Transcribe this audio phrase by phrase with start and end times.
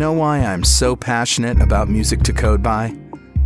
[0.00, 2.96] Know why I'm so passionate about music to code by?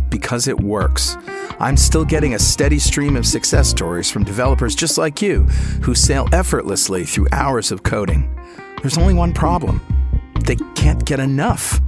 [0.07, 1.17] Because it works.
[1.59, 5.41] I'm still getting a steady stream of success stories from developers just like you
[5.81, 8.33] who sail effortlessly through hours of coding.
[8.81, 9.81] There's only one problem
[10.45, 11.81] they can't get enough.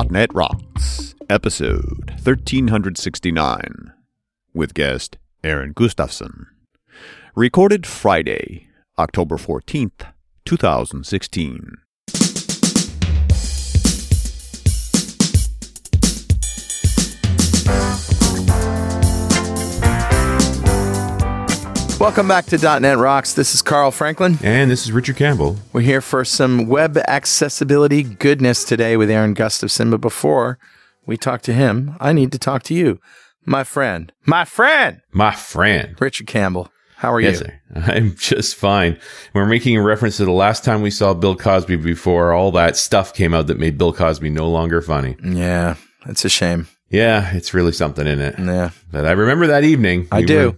[0.09, 3.93] .NET Rocks, episode 1369,
[4.53, 6.47] with guest Aaron Gustafson.
[7.35, 10.13] Recorded Friday, October 14th,
[10.45, 11.77] 2016.
[22.05, 23.33] Welcome back to .NET Rocks.
[23.33, 24.37] This is Carl Franklin.
[24.43, 25.57] And this is Richard Campbell.
[25.73, 29.89] We're here for some web accessibility goodness today with Aaron Gustafson.
[29.89, 30.59] But before
[31.07, 32.99] we talk to him, I need to talk to you,
[33.43, 34.13] my friend.
[34.27, 35.95] My friend, My friend.
[35.99, 36.69] Richard Campbell.
[36.97, 37.47] How are Yes, you?
[37.47, 37.59] sir.
[37.91, 38.99] I'm just fine.
[39.33, 42.77] We're making a reference to the last time we saw Bill Cosby before all that
[42.77, 45.17] stuff came out that made Bill Cosby no longer funny.
[45.23, 45.75] Yeah,
[46.05, 46.67] it's a shame.
[46.89, 48.35] Yeah, it's really something in it.
[48.37, 48.69] Yeah.
[48.91, 50.07] But I remember that evening.
[50.11, 50.51] I We do.
[50.51, 50.57] were-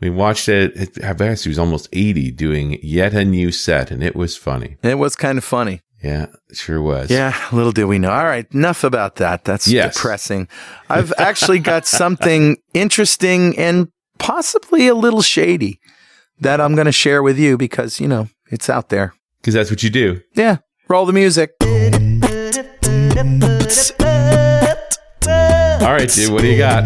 [0.00, 0.98] we watched it.
[1.04, 4.76] I guess he was almost 80 doing yet a new set, and it was funny.
[4.82, 5.80] It was kind of funny.
[6.02, 7.10] Yeah, sure was.
[7.10, 8.10] Yeah, little did we know.
[8.12, 9.44] All right, enough about that.
[9.44, 9.96] That's Yes.
[9.96, 10.46] depressing.
[10.88, 15.80] I've actually got something interesting and possibly a little shady
[16.40, 19.12] that I'm going to share with you because, you know, it's out there.
[19.40, 20.20] Because that's what you do.
[20.34, 20.58] Yeah,
[20.88, 21.50] roll the music.
[25.80, 26.84] All right, dude, what do you got?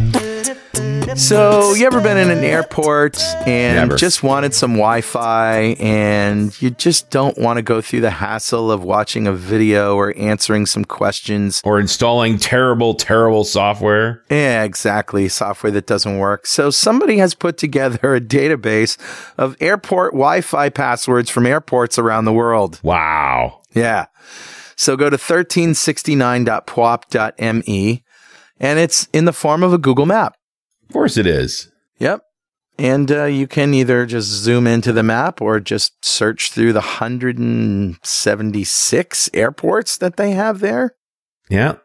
[1.16, 3.96] So, you ever been in an airport and Never.
[3.96, 8.70] just wanted some Wi Fi and you just don't want to go through the hassle
[8.70, 11.60] of watching a video or answering some questions?
[11.64, 14.22] Or installing terrible, terrible software?
[14.30, 15.28] Yeah, exactly.
[15.28, 16.46] Software that doesn't work.
[16.46, 18.96] So, somebody has put together a database
[19.36, 22.80] of airport Wi Fi passwords from airports around the world.
[22.82, 23.60] Wow.
[23.74, 24.06] Yeah.
[24.76, 28.04] So, go to 1369.pwop.me
[28.60, 30.36] and it's in the form of a Google map.
[30.92, 31.72] Of course it is.
[32.00, 32.22] Yep.
[32.78, 36.80] And uh, you can either just zoom into the map or just search through the
[36.80, 40.94] 176 airports that they have there.
[41.48, 41.76] Yeah.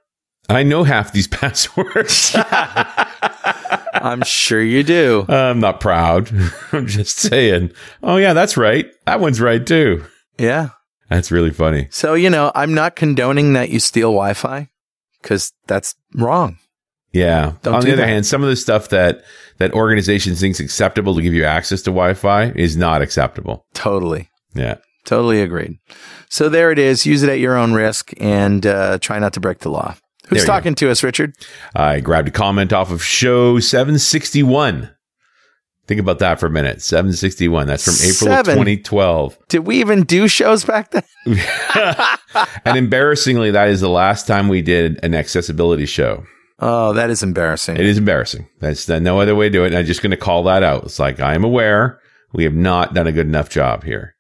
[0.49, 2.35] I know half these passwords.
[2.35, 5.25] I'm sure you do.
[5.29, 6.29] I'm not proud.
[6.73, 7.71] I'm just saying.
[8.03, 8.87] Oh, yeah, that's right.
[9.05, 10.03] That one's right too.
[10.37, 10.71] Yeah.
[11.09, 11.87] That's really funny.
[11.91, 14.67] So, you know, I'm not condoning that you steal Wi Fi
[15.21, 16.57] because that's wrong.
[17.17, 17.53] Yeah.
[17.63, 18.07] Don't On the other that.
[18.07, 19.23] hand, some of the stuff that
[19.57, 23.65] that organizations thinks acceptable to give you access to Wi-Fi is not acceptable.
[23.73, 24.29] Totally.
[24.53, 24.75] Yeah.
[25.05, 25.79] Totally agreed.
[26.29, 27.05] So, there it is.
[27.05, 29.95] Use it at your own risk and uh, try not to break the law.
[30.27, 30.53] Who's you go.
[30.53, 31.33] talking to us, Richard?
[31.75, 34.91] I grabbed a comment off of show 761.
[35.87, 36.81] Think about that for a minute.
[36.81, 37.65] 761.
[37.65, 38.59] That's from April Seven.
[38.59, 39.37] of 2012.
[39.47, 41.03] Did we even do shows back then?
[42.65, 46.25] and embarrassingly, that is the last time we did an accessibility show.
[46.59, 47.77] Oh, that is embarrassing.
[47.77, 48.47] It is embarrassing.
[48.59, 49.67] That's no other way to do it.
[49.67, 50.85] And I'm just going to call that out.
[50.85, 51.99] It's like I am aware
[52.33, 54.15] we have not done a good enough job here,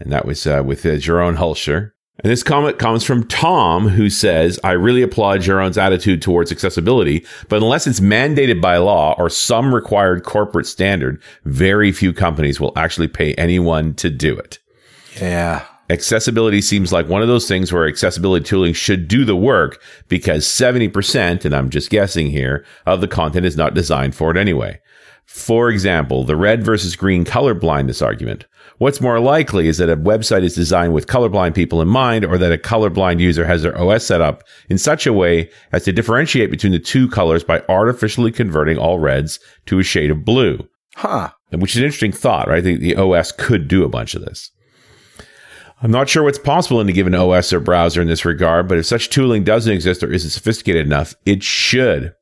[0.00, 1.92] and that was uh, with uh, Jerome Hulscher.
[2.22, 7.26] And this comment comes from Tom, who says, "I really applaud Jerome's attitude towards accessibility,
[7.48, 12.72] but unless it's mandated by law or some required corporate standard, very few companies will
[12.76, 14.58] actually pay anyone to do it."
[15.20, 15.64] Yeah.
[15.90, 20.46] Accessibility seems like one of those things where accessibility tooling should do the work because
[20.46, 24.80] 70%, and I'm just guessing here, of the content is not designed for it anyway.
[25.26, 28.44] For example, the red versus green color blindness argument.
[28.78, 32.38] What's more likely is that a website is designed with colorblind people in mind or
[32.38, 35.92] that a colorblind user has their OS set up in such a way as to
[35.92, 40.58] differentiate between the two colors by artificially converting all reds to a shade of blue.
[40.96, 41.30] Huh.
[41.52, 42.64] Which is an interesting thought, right?
[42.64, 44.50] The, the OS could do a bunch of this.
[45.84, 48.78] I'm not sure what's possible in a given OS or browser in this regard, but
[48.78, 52.14] if such tooling doesn't exist or isn't sophisticated enough, it should.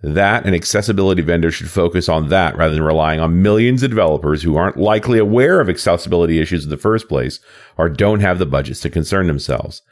[0.00, 4.44] That and accessibility vendors should focus on that rather than relying on millions of developers
[4.44, 7.40] who aren't likely aware of accessibility issues in the first place
[7.76, 9.82] or don't have the budgets to concern themselves.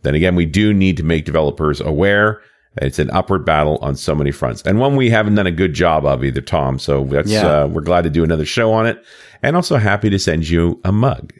[0.00, 2.40] Then again, we do need to make developers aware
[2.80, 5.74] It's an upward battle on so many fronts, and one we haven't done a good
[5.74, 6.78] job of either, Tom.
[6.78, 7.46] So that's Yeah.
[7.46, 9.04] uh, we're glad to do another show on it,
[9.42, 11.34] and also happy to send you a mug.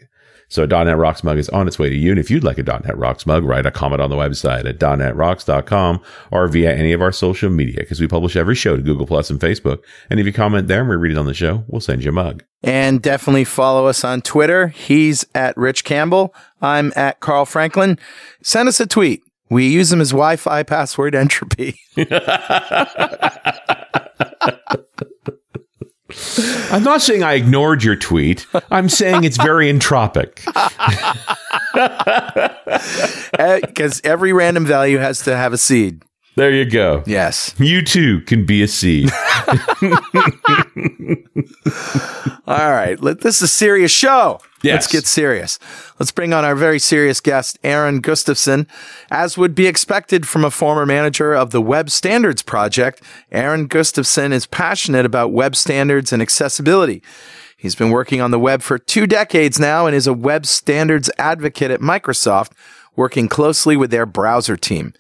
[0.53, 2.11] So a .NET Rocks mug is on its way to you.
[2.11, 4.99] And if you'd like a .NET Rocks mug, write a comment on the website at
[4.99, 8.83] .NET .NETRocks.com or via any of our social media because we publish every show to
[8.83, 9.83] Google Plus and Facebook.
[10.11, 12.11] And if you comment there and we read it on the show, we'll send you
[12.11, 12.45] a mug.
[12.63, 14.69] And definitely follow us on Twitter.
[14.69, 16.35] He's at Rich Campbell.
[16.61, 17.99] I'm at Carl Franklin.
[18.43, 19.23] Send us a tweet.
[19.49, 21.81] We use them as Wi Fi password entropy.
[26.71, 28.47] I'm not saying I ignored your tweet.
[28.71, 30.41] I'm saying it's very entropic.
[33.33, 36.03] Because Uh, every random value has to have a seed.
[36.37, 37.03] There you go.
[37.07, 37.55] Yes.
[37.59, 39.11] You too can be a seed.
[42.47, 42.97] All right.
[43.01, 44.41] Let, this is a serious show.
[44.63, 44.75] Yes.
[44.75, 45.59] Let's get serious.
[45.99, 48.69] Let's bring on our very serious guest, Aaron Gustafson.
[49.11, 54.33] As would be expected from a former manager of the Web Standards Project, Aaron Gustafson
[54.33, 57.03] is passionate about web standards and accessibility.
[57.57, 61.11] He's been working on the web for two decades now and is a web standards
[61.19, 62.53] advocate at Microsoft,
[62.95, 64.95] working closely with their browser team.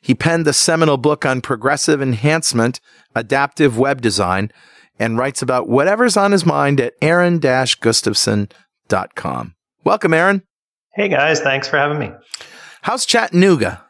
[0.00, 2.80] He penned the seminal book on progressive enhancement,
[3.14, 4.52] adaptive web design,
[4.98, 8.48] and writes about whatever's on his mind at aaron-gustafson.com.
[8.88, 10.42] Welcome, Aaron.
[10.94, 12.10] Hey guys, thanks for having me.
[12.82, 13.84] How's Chattanooga?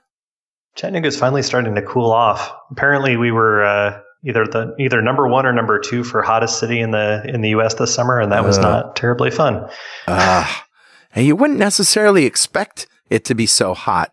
[0.75, 2.51] Chattanooga is finally starting to cool off.
[2.71, 6.81] Apparently, we were uh, either the either number one or number two for hottest city
[6.81, 7.75] in the in the U.S.
[7.75, 8.63] this summer, and that was Uh.
[8.63, 9.69] not terribly fun.
[10.09, 10.67] Ah,
[11.15, 14.11] and you wouldn't necessarily expect it to be so hot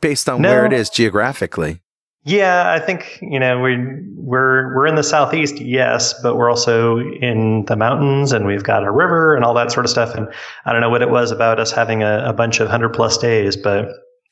[0.00, 0.48] based on No.
[0.48, 1.80] where it is geographically.
[2.24, 3.78] Yeah, I think you know we
[4.14, 8.84] we're we're in the southeast, yes, but we're also in the mountains, and we've got
[8.84, 10.14] a river and all that sort of stuff.
[10.14, 10.28] And
[10.66, 13.16] I don't know what it was about us having a, a bunch of hundred plus
[13.16, 13.88] days, but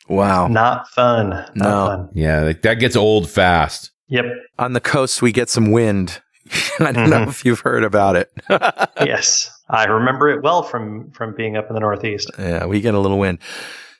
[0.08, 0.48] Wow.
[0.48, 1.30] not fun.
[1.30, 1.86] Not No.
[1.86, 2.08] fun.
[2.14, 3.90] yeah, like, that gets old fast.
[4.08, 4.24] Yep.
[4.58, 6.20] On the coast, we get some wind.
[6.80, 7.28] I don't know Mhm.
[7.28, 8.30] if you've heard about it.
[9.04, 12.30] yes, I remember it well from from being up in the northeast.
[12.38, 13.38] Yeah, we get a little wind.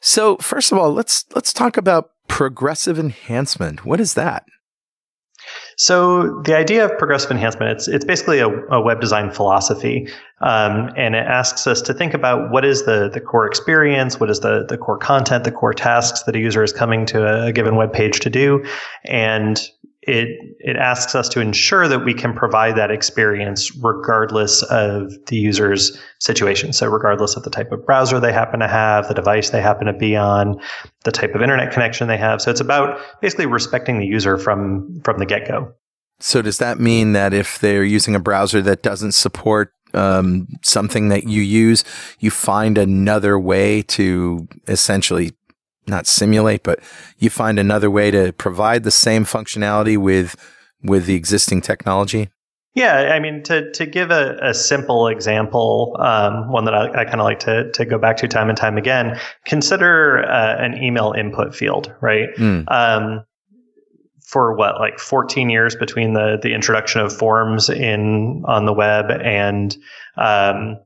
[0.00, 3.84] So, first of all, let's let's talk about progressive enhancement.
[3.84, 4.44] What is that?
[5.76, 10.08] So the idea of progressive enhancement, it's it's basically a, a web design philosophy,
[10.40, 14.30] um, and it asks us to think about what is the the core experience, what
[14.30, 17.46] is the the core content, the core tasks that a user is coming to a,
[17.46, 18.64] a given web page to do,
[19.04, 19.70] and
[20.08, 25.36] it it asks us to ensure that we can provide that experience regardless of the
[25.36, 26.72] user's situation.
[26.72, 29.86] So regardless of the type of browser they happen to have, the device they happen
[29.86, 30.60] to be on,
[31.04, 32.40] the type of internet connection they have.
[32.40, 35.72] So it's about basically respecting the user from from the get go.
[36.20, 41.08] So, does that mean that if they're using a browser that doesn't support um, something
[41.08, 41.84] that you use,
[42.18, 45.32] you find another way to essentially
[45.88, 46.80] not simulate, but
[47.18, 50.36] you find another way to provide the same functionality with
[50.82, 52.28] with the existing technology?
[52.74, 57.04] Yeah, I mean, to to give a, a simple example, um, one that I, I
[57.04, 59.18] kind of like to to go back to time and time again.
[59.46, 62.28] Consider uh, an email input field, right?
[62.36, 62.70] Mm.
[62.70, 63.24] Um,
[64.22, 69.10] for what, like 14 years between the the introduction of forms in on the web
[69.10, 69.76] and
[70.16, 70.78] um,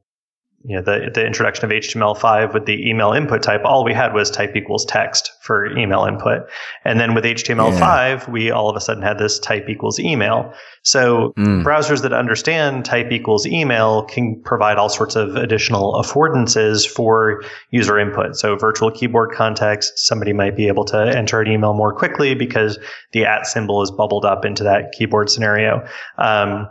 [0.65, 4.15] you know the the introduction of HTML5 with the email input type, all we had
[4.15, 6.49] was type equals text for email input,
[6.85, 10.53] and then with HTML5, we all of a sudden had this type equals email.
[10.83, 11.63] So Mm.
[11.65, 17.99] browsers that understand type equals email can provide all sorts of additional affordances for user
[17.99, 18.37] input.
[18.37, 22.79] So virtual keyboard context, somebody might be able to enter an email more quickly because
[23.13, 25.87] the at symbol is bubbled up into that keyboard scenario.
[26.19, 26.69] Um,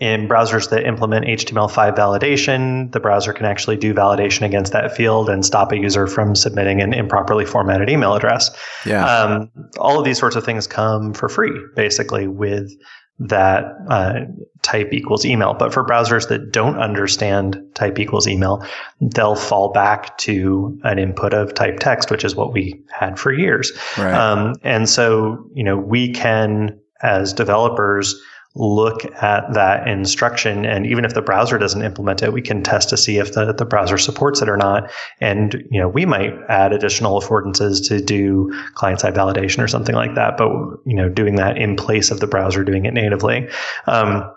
[0.00, 5.28] in browsers that implement HTML5 validation, the browser can actually do validation against that field
[5.28, 8.50] and stop a user from submitting an improperly formatted email address.
[8.84, 9.04] Yeah.
[9.06, 12.70] Um, all of these sorts of things come for free, basically, with
[13.18, 14.20] that uh,
[14.62, 15.54] type equals email.
[15.54, 18.64] But for browsers that don't understand type equals email,
[19.00, 23.32] they'll fall back to an input of type text, which is what we had for
[23.32, 23.72] years.
[23.96, 24.12] right.
[24.12, 28.20] Um, and so, you know, we can, as developers,
[28.58, 30.64] look at that instruction.
[30.64, 33.52] And even if the browser doesn't implement it, we can test to see if the,
[33.52, 34.90] the browser supports it or not.
[35.20, 39.94] And, you know, we might add additional affordances to do client side validation or something
[39.94, 40.38] like that.
[40.38, 40.48] But,
[40.86, 43.48] you know, doing that in place of the browser doing it natively.
[43.86, 44.32] Um,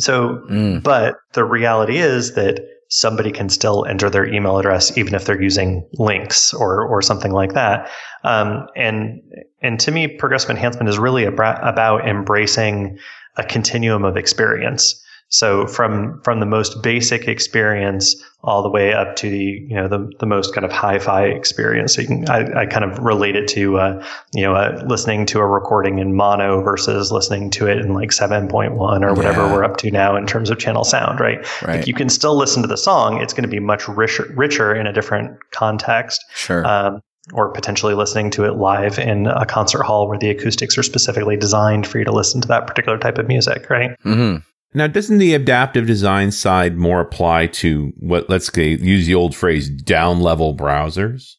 [0.00, 0.82] so Mm.
[0.82, 5.40] but the reality is that somebody can still enter their email address even if they're
[5.40, 7.90] using Lynx or or something like that.
[8.24, 9.20] Um, and
[9.62, 12.98] and to me, progressive enhancement is really about embracing
[13.36, 15.00] a continuum of experience.
[15.30, 19.88] So from from the most basic experience all the way up to the you know
[19.88, 21.94] the, the most kind of hi-fi experience.
[21.94, 25.24] So you can I, I kind of relate it to uh, you know uh, listening
[25.26, 29.52] to a recording in mono versus listening to it in like 7.1 or whatever Yeah.
[29.52, 31.38] we're up to now in terms of channel sound, right?
[31.62, 31.78] Right.
[31.78, 33.20] Like you can still listen to the song.
[33.20, 36.64] It's going to be much richer, richer in a different context Sure.
[36.66, 37.00] um,
[37.32, 41.36] or potentially listening to it live in a concert hall where the acoustics are specifically
[41.36, 43.90] designed for you to listen to that particular type of music, right?
[44.04, 44.36] Mm-hmm.
[44.76, 49.34] Now, doesn't the adaptive design side more apply to what, let's say, use the old
[49.34, 51.36] phrase, down level browsers?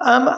[0.00, 0.30] Um,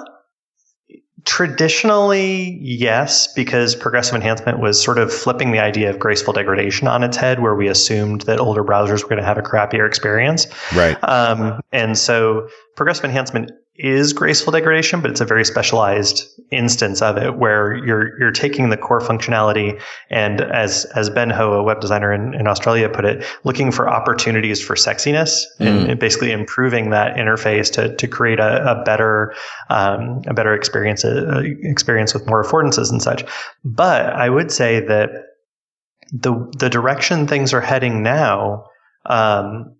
[1.26, 7.04] traditionally, yes, because progressive enhancement was sort of flipping the idea of graceful degradation on
[7.04, 10.46] its head, where we assumed that older browsers were going to have a crappier experience.
[10.74, 10.96] Right.
[11.04, 17.16] Um, and so progressive enhancement is graceful degradation, but it's a very specialized instance of
[17.16, 19.80] it where you're you're taking the core functionality
[20.10, 23.88] and as as Ben Ho, a web designer in, in Australia, put it, looking for
[23.88, 29.32] opportunities for sexiness and, and basically improving that interface to to create a, a better
[29.70, 33.24] um, a better experience uh, experience with more affordances and such.
[33.64, 35.10] But I would say that
[36.10, 38.64] the the direction things are heading now.
[39.06, 39.76] Um,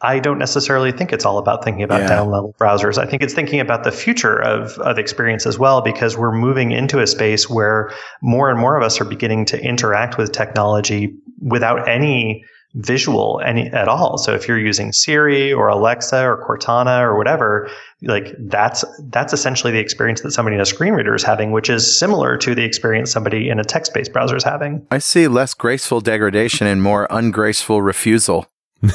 [0.00, 2.08] I don't necessarily think it's all about thinking about Yeah.
[2.08, 2.98] down level browsers.
[2.98, 6.70] I think it's thinking about the future of, of experience as well, because we're moving
[6.70, 7.90] into a space where
[8.22, 13.66] more and more of us are beginning to interact with technology without any visual any
[13.68, 14.18] at all.
[14.18, 17.68] So if you're using Siri or Alexa or Cortana or whatever,
[18.02, 21.70] like that's that's essentially the experience that somebody in a screen reader is having, which
[21.70, 24.86] is similar to the experience somebody in a text-based browser is having.
[24.90, 28.46] I see less graceful degradation and more ungraceful refusal.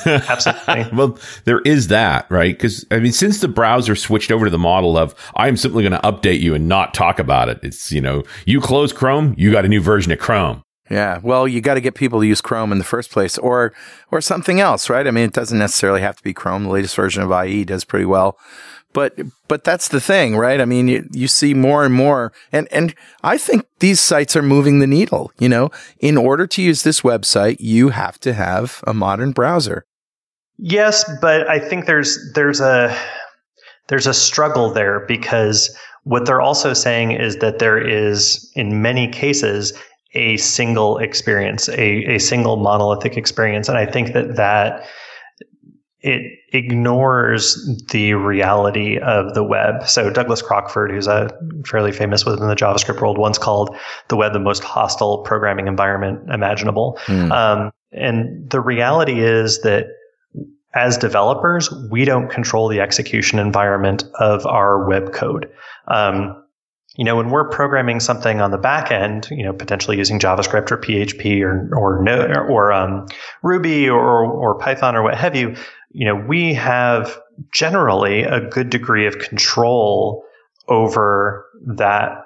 [0.06, 0.88] Absolutely.
[0.94, 2.56] well, there is that, right?
[2.56, 6.00] Because I mean, since the browser switched over to the model of I'm simply going
[6.00, 9.52] to update you and not talk about it, it's you know, you close Chrome, you
[9.52, 10.64] got a new version of Chrome.
[10.90, 13.74] Yeah, well, you got to get people to use Chrome in the first place, or
[14.12, 15.08] or something else, right?
[15.08, 16.64] I mean, it doesn't necessarily have to be Chrome.
[16.64, 18.38] The latest version of IE does pretty well,
[18.94, 20.62] but but that's the thing, right?
[20.62, 24.42] I mean, you, you see more and more, and and I think these sites are
[24.42, 25.32] moving the needle.
[25.40, 29.86] You know, in order to use this website, you have to have a modern browser.
[30.58, 32.96] Yes, but I think there's there's a
[33.90, 39.08] there's a struggle there because what they're also saying is that there is in many
[39.08, 39.74] cases
[40.16, 43.68] a single experience, a, a single monolithic experience.
[43.68, 44.86] And I think that that
[46.04, 49.88] it ignores the reality of the web.
[49.88, 51.30] So Douglas Crockford, who's a
[51.66, 53.76] fairly famous within the JavaScript world, once called
[54.10, 57.00] the web the most hostile programming environment imaginable.
[57.06, 57.32] Hmm.
[57.32, 59.88] Um, and the reality is that
[60.76, 65.50] as developers, we don't control the execution environment of our web code.
[65.88, 66.44] Um,
[66.96, 70.70] you know, when we're programming something on the back end, you know, potentially using JavaScript
[70.72, 73.08] or PHP or or no, or um,
[73.42, 75.56] Ruby or or Python or what have you,
[75.94, 77.18] you know, we have
[77.52, 80.24] generally a good degree of control
[80.68, 82.26] over that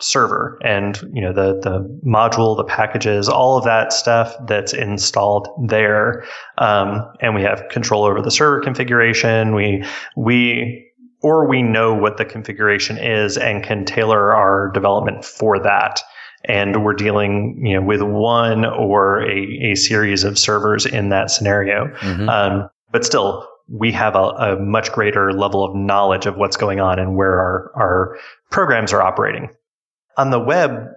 [0.00, 5.48] server and you know the the module the packages all of that stuff that's installed
[5.66, 6.24] there.
[6.58, 9.54] Um, and we have control over the server configuration.
[9.54, 9.84] We
[10.16, 10.84] we
[11.20, 16.00] or we know what the configuration is and can tailor our development for that.
[16.44, 21.30] And we're dealing you know with one or a, a series of servers in that
[21.30, 21.86] scenario.
[22.02, 22.28] Mhm.
[22.28, 26.80] um, but still we have a, a much greater level of knowledge of what's going
[26.80, 28.18] on and where our, our
[28.50, 29.50] programs are operating.
[30.16, 30.88] On the web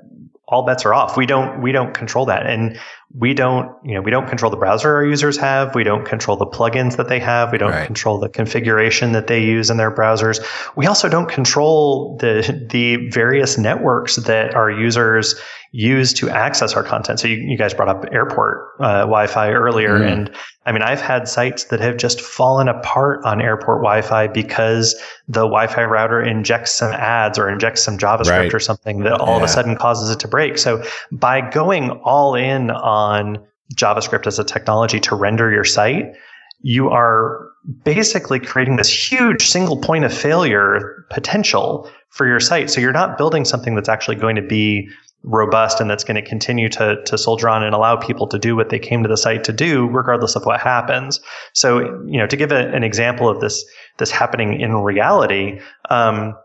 [0.52, 1.16] all bets are off.
[1.16, 2.46] We don't we don't control that.
[2.46, 2.78] And
[3.16, 5.74] we don't you know we don't control the browser our users have.
[5.74, 7.54] We don't control the plugins that they have.
[7.54, 7.86] We don't Right.
[7.86, 10.44] control the configuration that they use in their browsers.
[10.76, 15.36] We also don't control the the various networks that our users
[15.74, 20.00] use to access our content so you, you guys brought up airport uh, wi-fi earlier
[20.00, 20.12] Mhm.
[20.12, 20.32] and
[20.66, 24.94] i mean i've had sites that have just fallen apart on airport wi-fi because
[25.30, 28.54] the wi-fi router injects some ads or injects some javascript Right.
[28.54, 32.36] or something that all of a sudden causes it to break so by going all
[32.36, 33.40] in on
[33.76, 36.14] JavaScript as a technology to render your site,
[36.60, 37.48] you are
[37.86, 42.70] basically creating this huge single point of failure potential for your site.
[42.70, 44.90] So you're not building something that's actually going to be
[45.24, 48.56] robust and that's going to continue to, to soldier on and allow people to do
[48.56, 51.20] what they came to the site to do, regardless of what happens.
[51.54, 53.64] So, you know, to give a, an example of this,
[53.98, 55.60] this happening in reality,
[55.90, 56.36] um,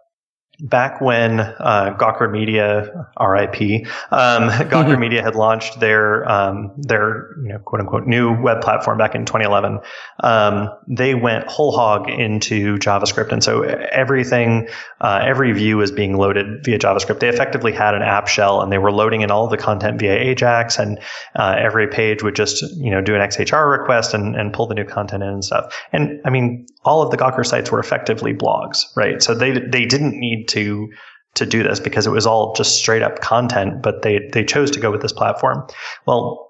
[0.60, 7.48] back when uh, Gawker Media, RIP, um, Gawker Media had launched their um, their you
[7.48, 9.80] know quote unquote new web platform back in 2011,
[10.22, 14.68] um, they went whole hog into JavaScript, and so everything,
[15.00, 17.20] uh, every view was being loaded via JavaScript.
[17.20, 20.14] They effectively had an app shell, and they were loading in all the content via
[20.14, 20.98] Ajax, and
[21.34, 24.74] uh, every page would just you know do an XHR request and, and pull the
[24.74, 25.74] new content in and stuff.
[25.92, 29.22] And I mean, all of the Gawker sites were effectively blogs, right?
[29.22, 30.88] So they they didn't need to
[31.34, 34.70] to do this because it was all just straight up content, but they they chose
[34.72, 35.66] to go with this platform.
[36.06, 36.48] Well,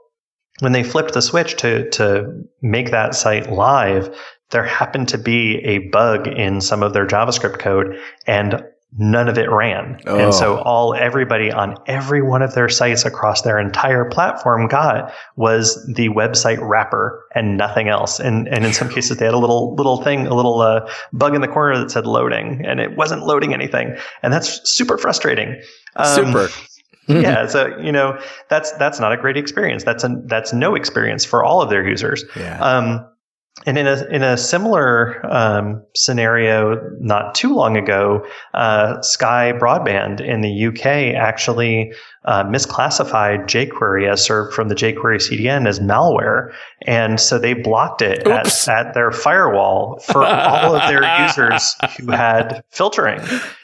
[0.60, 4.16] when they flipped the switch to to make that site live,
[4.50, 8.62] there happened to be a bug in some of their JavaScript code and
[8.98, 10.00] none of it ran.
[10.06, 10.18] Oh.
[10.18, 10.62] And so oh.
[10.62, 16.08] all everybody on every one of their sites across their entire platform got was the
[16.10, 18.20] website wrapper and nothing else.
[18.20, 21.34] And and in some cases they had a little little thing, a little uh, bug
[21.34, 23.96] in the corner that said loading and it wasn't loading anything.
[24.22, 25.60] And that's super frustrating.
[25.96, 26.48] Um, super.
[27.08, 29.84] yeah, so you know that's that's not a great experience.
[29.84, 32.24] That's a that's no experience for all of their users.
[32.34, 32.58] Yeah.
[32.58, 33.06] Um,
[33.64, 40.20] and in a in a similar um, scenario, not too long ago, uh, Sky Broadband
[40.20, 41.92] in the UK actually
[42.26, 48.02] uh, misclassified jQuery as served from the jQuery CDN as malware, and so they blocked
[48.02, 53.20] it at, at, their firewall for all of their users who had filtering.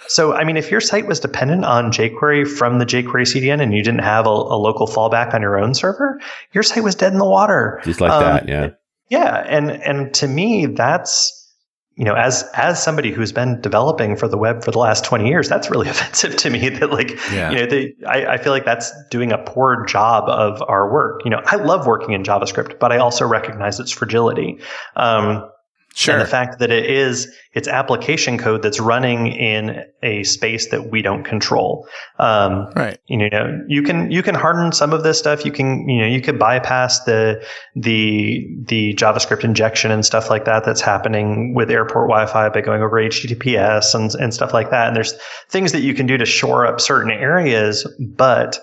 [0.09, 3.75] So, I mean, if your site was dependent on jQuery from the jQuery CDN and
[3.75, 6.19] you didn't have a, a local fallback on your own server,
[6.53, 7.81] your site was dead in the water.
[7.85, 8.71] Just like um, that, yeah.
[9.13, 11.39] Yeah, and and to me, that's
[11.97, 15.29] you know, as as somebody who's been developing for the web for the last twenty
[15.29, 16.71] years, that's really offensive to me.
[16.71, 17.51] That like, yeah.
[17.51, 21.21] you know, the, I, I feel like that's doing a poor job of our work.
[21.27, 24.59] You know, I love working in JavaScript, but I also recognize its fragility.
[24.97, 25.47] Um,
[25.95, 26.15] Sure.
[26.15, 30.91] And the fact that it is it's application code that's running in a space that
[30.91, 31.87] we don't control.
[32.19, 32.99] Um, right.
[33.09, 35.45] You know, you can you can harden some of this stuff.
[35.45, 37.45] You can you know you could bypass the
[37.77, 42.83] the the JavaScript injection and stuff like that that's happening with airport Wi-Fi by going
[42.83, 44.89] over HTTPS and and stuff like that.
[44.89, 45.15] And there's
[45.51, 48.59] things that you can do to shore up certain areas, but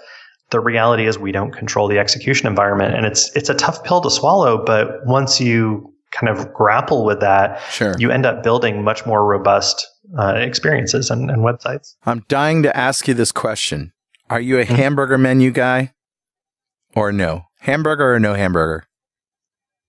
[0.50, 4.01] the reality is we don't control the execution environment and it's it's a tough pill
[4.01, 7.95] to swallow but once you kind of grapple with that, sure.
[7.98, 11.95] you end up building much more robust uh, experiences and, and, websites.
[12.05, 13.93] I'm dying to ask you this question.
[14.29, 14.75] Are you a mm-hmm.
[14.75, 15.93] hamburger menu guy
[16.95, 17.45] or no?
[17.61, 18.85] Hamburger or no hamburger?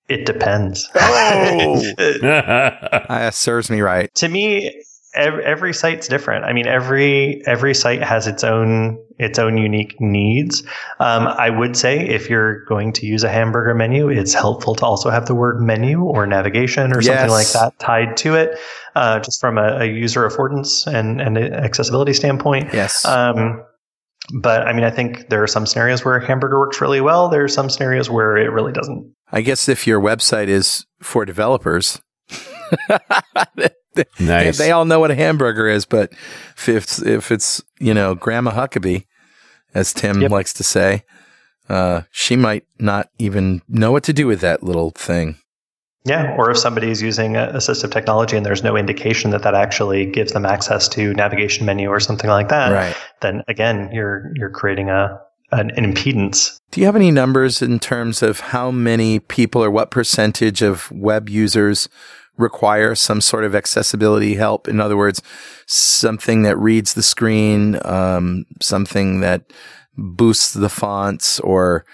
[0.09, 0.91] It depends.
[0.95, 1.83] Oh,
[2.21, 4.13] that serves me right.
[4.17, 4.83] To me,
[5.15, 6.45] every, every site's different.
[6.45, 10.63] I mean, every every site has its own its own unique needs.
[10.99, 14.87] Um, I would say if you're going to use a hamburger menu, it's helpful to
[14.87, 17.31] also have the word menu or navigation or something yes.
[17.31, 18.59] like that tied to it,
[18.95, 22.73] uh, just from a, a, user affordance and and accessibility standpoint.
[22.73, 23.05] Yes.
[23.05, 23.63] Um,
[24.35, 27.29] but I mean, I think there are some scenarios where hamburger works really well.
[27.29, 29.13] There are some scenarios where it really doesn't.
[29.33, 32.01] I guess if your website is for developers,
[34.21, 34.59] nice.
[34.59, 36.13] They, they, all know what a hamburger is, but
[36.57, 39.07] if it's, if it's you know Grandma Huckabee,
[39.75, 40.31] as Tim yep.
[40.31, 41.05] likes to say,
[41.69, 45.37] uh, she might not even know what to do with that little thing.
[46.05, 50.07] Yeah, or if somebody is using assistive technology and there's no indication that that actually
[50.07, 52.97] gives them access to navigation menu or something like that, right.
[53.21, 55.21] then again, you're you're creating a
[55.53, 56.59] an, an impedance.
[56.71, 60.91] Do you have any numbers in terms of how many people or what percentage of
[60.91, 61.89] web users
[62.41, 64.69] require some sort of accessibility help.
[64.69, 65.23] In other words,
[65.67, 69.43] something that reads the screen, um, something that
[69.97, 71.85] boosts the fonts, or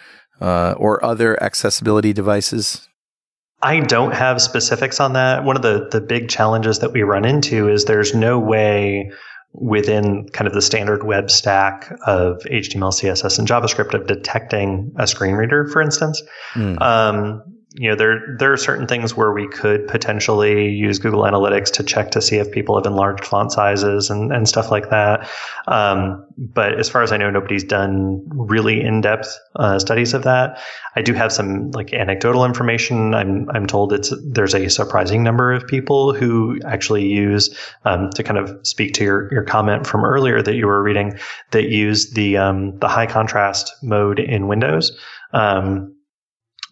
[0.40, 2.88] uh, or other accessibility devices.
[3.62, 5.44] I don't have specifics on that.
[5.44, 9.10] One of the the big challenges that we run into is there's no way
[9.52, 15.06] within kind of the standard web stack of HTML, CSS, and JavaScript of detecting a
[15.06, 16.22] screen reader, for instance.
[16.54, 16.80] Mm.
[16.82, 17.42] Um,
[17.78, 21.82] you know, there there are certain things where we could potentially use Google Analytics to
[21.82, 25.28] check to see if people have enlarged font sizes and, and stuff like that.
[25.68, 30.22] Um, but as far as I know, nobody's done really in depth uh, studies of
[30.22, 30.58] that.
[30.94, 33.14] I do have some like anecdotal information.
[33.14, 38.22] I'm I'm told it's there's a surprising number of people who actually use um, to
[38.22, 41.18] kind of speak to your your comment from earlier that you were reading
[41.50, 44.96] that use the um, the high contrast mode in Windows.
[45.32, 45.95] Um,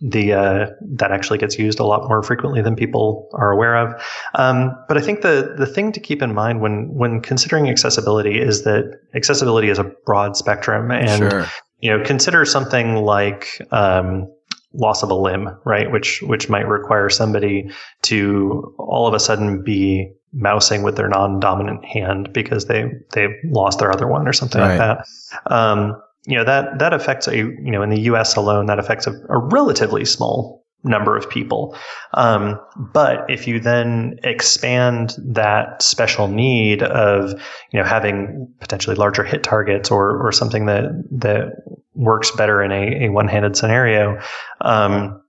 [0.06, 4.02] the uh, that actually gets used a lot more frequently than people are aware of.
[4.34, 8.38] Um, but I think the the thing to keep in mind when when considering accessibility
[8.38, 11.46] is that accessibility is a broad spectrum, and sure.
[11.80, 14.30] you know consider something like um,
[14.74, 15.90] loss of a limb, right?
[15.90, 17.70] Which which might require somebody
[18.02, 23.78] to all of a sudden be mousing with their non-dominant hand because they they lost
[23.78, 24.78] their other one or something right.
[24.78, 25.52] like that.
[25.54, 28.36] Um, you know that that affects a you know in the U.S.
[28.36, 31.76] alone that affects a, a relatively small number of people.
[32.12, 37.32] Um, but if you then expand that special need of
[37.72, 41.62] you know having potentially larger hit targets or or something that that
[41.94, 44.20] works better in a, a one-handed scenario.
[44.60, 45.20] Um,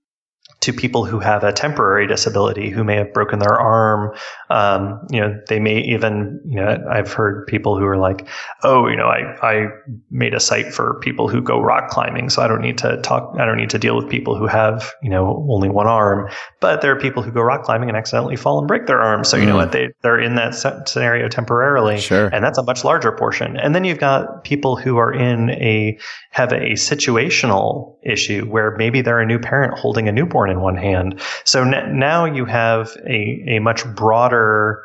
[0.60, 4.14] to people who have a temporary disability who may have broken their arm.
[4.48, 8.26] Um, you know, they may even, you know, I've heard people who are like,
[8.62, 9.66] oh, you know, I, I
[10.10, 12.30] made a site for people who go rock climbing.
[12.30, 14.92] So I don't need to talk, I don't need to deal with people who have,
[15.02, 16.30] you know, only one arm.
[16.60, 19.24] But there are people who go rock climbing and accidentally fall and break their arm.
[19.24, 19.48] So, you mm.
[19.48, 19.72] know what?
[19.72, 20.54] They, they're in that
[20.88, 22.00] scenario temporarily.
[22.00, 22.28] Sure.
[22.32, 23.56] And that's a much larger portion.
[23.56, 25.98] And then you've got people who are in a,
[26.36, 30.76] have a situational issue where maybe they're a new parent holding a newborn in one
[30.76, 31.18] hand.
[31.44, 34.84] So n- now you have a, a much broader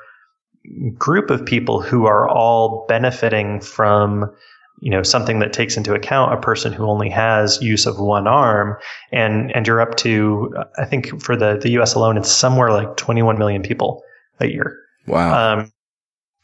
[0.98, 4.34] group of people who are all benefiting from
[4.80, 8.28] you know something that takes into account a person who only has use of one
[8.28, 8.78] arm.
[9.12, 12.96] And and you're up to i think for the the us alone it's somewhere like
[12.96, 14.02] 21 million people
[14.40, 14.78] a year.
[15.06, 15.60] Wow.
[15.60, 15.74] Um,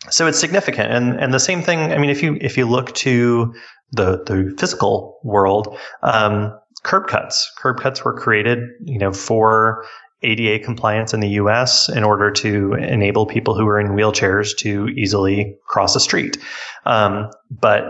[0.09, 0.91] so it's significant.
[0.91, 3.53] And and the same thing i mean if you if you look to
[3.91, 7.51] the the physical world um, curb cuts.
[7.57, 9.85] Curb cuts were created, you know, for
[10.23, 14.87] ADA compliance in the US in order to enable people who are in wheelchairs to
[14.89, 16.37] easily cross a street.
[16.85, 17.83] Um, but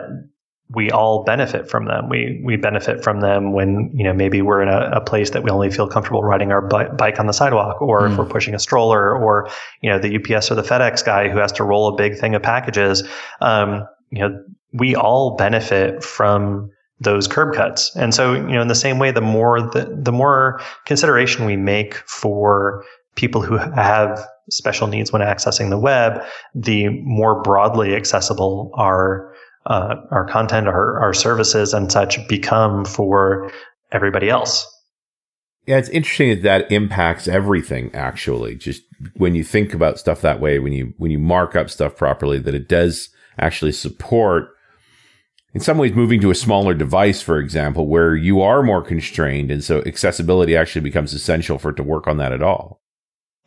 [0.70, 2.10] we all benefit from them.
[2.10, 5.44] We we benefit from them when you know maybe we're in a, a place that
[5.44, 8.12] we only feel comfortable riding our bi- bike on the sidewalk, or mm.
[8.12, 9.50] if we're pushing a stroller, or
[9.82, 12.36] you know the UPS or the FedEx guy who has to roll a big thing
[12.36, 13.08] of packages.
[13.40, 17.96] Um, you know, we all benefit from those curb cuts.
[17.96, 21.56] And so, you know, in the same way, the more the, the more consideration we
[21.56, 22.84] make for
[23.16, 26.24] people who have special needs when accessing the web,
[26.56, 29.34] the more broadly accessible our
[29.66, 33.52] uh, our content, our, our services, and such become for
[33.92, 34.66] everybody else.
[35.66, 37.94] Yeah, it's interesting that that impacts everything.
[37.94, 38.82] Actually, just
[39.18, 42.40] when you think about stuff that way, when you when you mark up stuff properly,
[42.40, 44.48] that it does actually support
[45.58, 49.50] in some ways moving to a smaller device, for example, where you are more constrained.
[49.50, 52.80] And so accessibility actually becomes essential for it to work on that at all.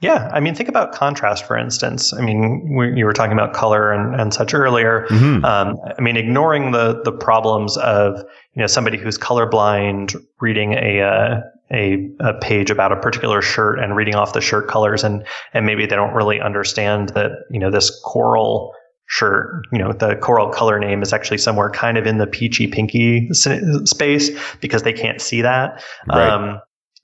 [0.00, 0.28] Yeah.
[0.32, 2.12] I mean, think about contrast, for instance.
[2.12, 5.06] I mean, we, you were talking about color and, and such earlier.
[5.08, 5.44] Mm-hmm.
[5.44, 8.18] Um, I mean, ignoring the, the problems of,
[8.54, 11.40] you know, somebody who's colorblind reading a, uh,
[11.72, 15.64] a, a page about a particular shirt and reading off the shirt colors and, and
[15.64, 18.74] maybe they don't really understand that, you know, this coral
[19.10, 22.68] shirt, you know, the coral color name is actually somewhere kind of in the peachy
[22.68, 25.82] pinky space because they can't see that.
[26.08, 26.30] Right.
[26.30, 26.60] Um,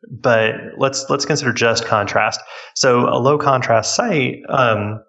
[0.09, 2.41] but let's let's consider just contrast.
[2.77, 5.03] So a low contrast site, um,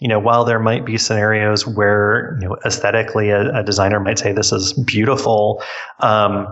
[0.00, 4.18] you know, while there might be scenarios where you know aesthetically a, a designer might
[4.18, 5.62] say this is beautiful,
[6.00, 6.46] um,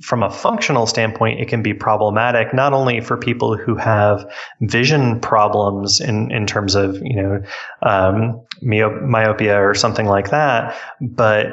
[0.00, 4.24] from a functional standpoint, it can be problematic not only for people who have
[4.62, 7.42] vision problems in, in terms of, you know,
[7.82, 11.48] um, myopia or something like that, but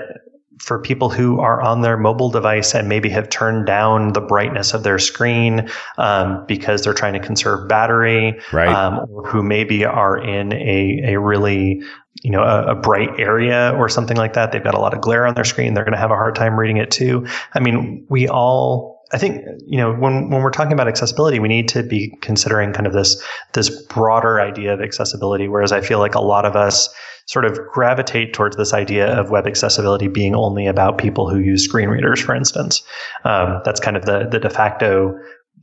[0.60, 4.74] for people who are on their mobile device and maybe have turned down the brightness
[4.74, 8.70] of their screen um, because they're trying to conserve battery, right.
[8.70, 11.82] um, or who maybe are in a, a really
[12.24, 14.52] you know, a, a, bright area or something like that.
[14.52, 15.74] They've got a lot of glare on their screen.
[15.74, 17.28] They're going to have a hard time reading it too.
[17.54, 21.48] I mean, we all, I think, you know, when, when we're talking about accessibility, we
[21.48, 23.22] need to be considering kind of this,
[23.54, 25.48] this broader idea of accessibility.
[25.48, 26.90] Whereas I feel like a lot of us
[27.28, 31.64] sort of gravitate towards this idea of web accessibility being only about people who use
[31.64, 32.82] screen readers, for instance.
[33.26, 35.18] Um, that's kind of the, the de facto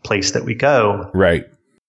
[0.05, 1.11] place that we go.
[1.15, 1.45] Right.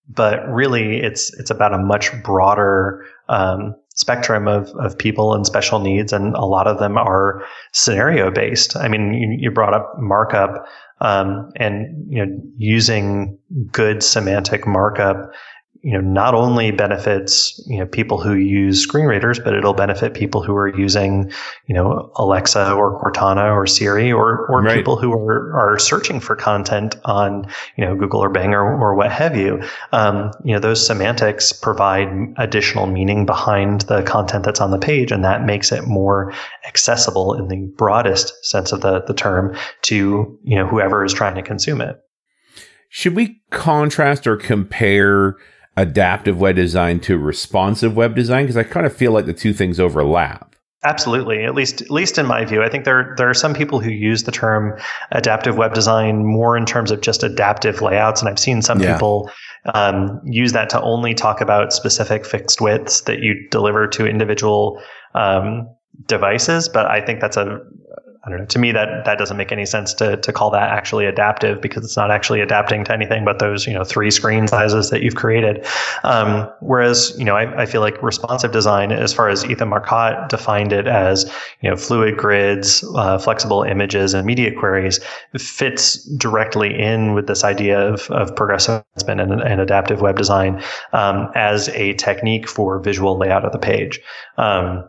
[0.08, 5.80] But really, it's, it's about a much broader, um, spectrum of, of people and special
[5.80, 8.76] needs, and a lot of them are scenario based.
[8.76, 10.66] I mean, you, you brought up markup,
[11.00, 13.38] um, and you know, using
[13.72, 15.32] good semantic markup
[15.86, 20.14] you know, not only benefits, you know, people who use screen readers, but it'll benefit
[20.14, 21.30] people who are using,
[21.66, 24.74] you know, Alexa or Cortana or Siri or, or right.
[24.74, 27.46] people who are, are searching for content on,
[27.76, 29.62] you know, Google or Bing or, or what have you.
[29.92, 35.12] Um, you know, those semantics provide additional meaning behind the content that's on the page,
[35.12, 36.32] and that makes it more
[36.66, 41.36] accessible in the broadest sense of the, the term to, you know, whoever is trying
[41.36, 41.96] to consume it.
[42.88, 45.36] Should we contrast or compare
[45.76, 48.44] adaptive web design to responsive web design?
[48.44, 50.54] Because I kind of feel like the two things overlap.
[50.84, 53.80] Absolutely, at least at least in my view, I think there there are some people
[53.80, 54.78] who use the term
[55.10, 58.92] adaptive web design more in terms of just adaptive layouts, and I've seen some yeah.
[58.92, 59.30] people
[59.74, 64.80] um, use that to only talk about specific fixed widths that you deliver to individual
[65.14, 65.66] um,
[66.06, 66.68] devices.
[66.68, 67.58] But I think that's a
[68.26, 68.46] I don't know.
[68.46, 71.84] To me, that that doesn't make any sense to to call that actually adaptive because
[71.84, 75.14] it's not actually adapting to anything but those you know three screen sizes that you've
[75.14, 75.64] created.
[76.02, 80.28] Um, whereas you know, I, I, feel like responsive design, as far as Ethan Marcotte
[80.28, 84.98] defined it as you know fluid grids, uh, flexible images, and media queries,
[85.38, 90.60] fits directly in with this idea of of progressive and, and adaptive web design
[90.92, 94.00] um, as a technique for visual layout of the page.
[94.36, 94.84] Um,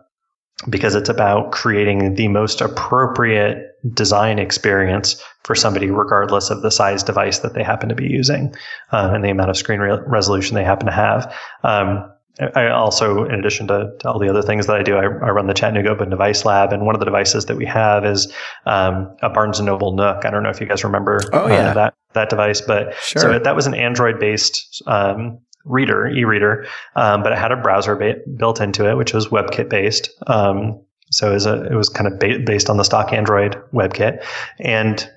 [0.70, 7.04] because it's about creating the most appropriate design experience for somebody, regardless of the size
[7.04, 8.54] device that they happen to be using
[8.92, 11.34] uh, and the amount of screen re- resolution they happen to have.
[11.64, 12.12] Um,
[12.56, 15.30] I also, in addition to, to, all the other things that I do, I, I,
[15.30, 18.32] run the Chattanooga Open Device Lab, and one of the devices that we have is
[18.68, 20.24] um, a Barnes and Noble Nook.
[20.24, 21.70] I don't know if you guys remember oh, yeah.
[21.70, 23.22] uh, that that device, but sure.
[23.22, 28.22] so that was an Android-based um, reader, e-reader, um, but it had a browser ba-
[28.36, 30.10] built into it, which was WebKit based.
[30.28, 33.62] Um, so it was, a, it was kind of ba- based on the stock Android
[33.74, 34.24] WebKit.
[34.60, 35.10] And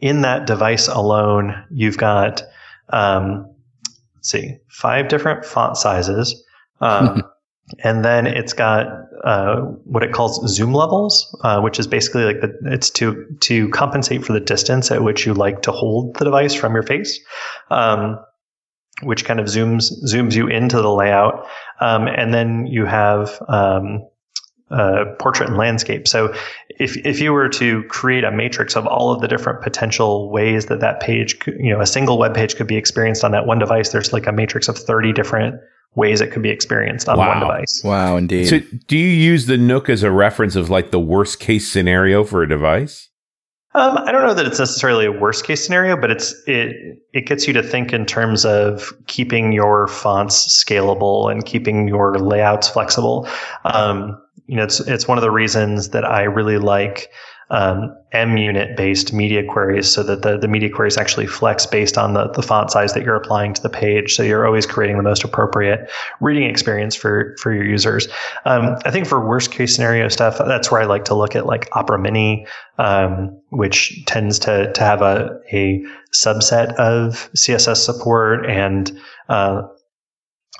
[0.00, 2.42] in that device alone, you've got,
[2.90, 3.50] um,
[4.16, 6.44] let's see, five different font sizes.
[6.80, 7.22] Um,
[7.84, 8.86] and then it's got
[9.24, 13.68] uh, what it calls zoom levels, uh, which is basically like the, it's to to
[13.70, 17.20] compensate for the distance at which you like to hold the device from your face.
[17.70, 18.18] Um,
[19.02, 21.46] which kind of zooms zooms you into the layout,
[21.80, 24.06] um, and then you have um,
[24.70, 26.08] uh, portrait and landscape.
[26.08, 26.34] So
[26.68, 30.66] if if you were to create a matrix of all of the different potential ways
[30.66, 33.46] that that page, could, you know, a single web page could be experienced on that
[33.46, 35.60] one device, there's like a matrix of 30 different
[35.94, 37.28] ways it could be experienced on wow.
[37.28, 37.82] one device.
[37.84, 38.46] Wow, indeed.
[38.46, 42.24] So do you use the Nook as a reference of like the worst case scenario
[42.24, 43.10] for a device?
[43.74, 47.26] Um, I don't know that it's necessarily a worst case scenario, but it's it it
[47.26, 52.68] gets you to think in terms of keeping your fonts scalable and keeping your layouts
[52.68, 53.26] flexible.
[53.64, 57.10] Um, you know, it's it's one of the reasons that I really like
[57.52, 62.14] um, unit based media queries so that the, the media queries actually flex based on
[62.14, 64.14] the, the font size that you're applying to the page.
[64.14, 68.08] So you're always creating the most appropriate reading experience for, for your users.
[68.46, 71.44] Um, I think for worst case scenario stuff, that's where I like to look at
[71.44, 72.46] like Opera Mini,
[72.78, 75.84] um, which tends to, to have a, a
[76.14, 79.62] subset of CSS support and, uh,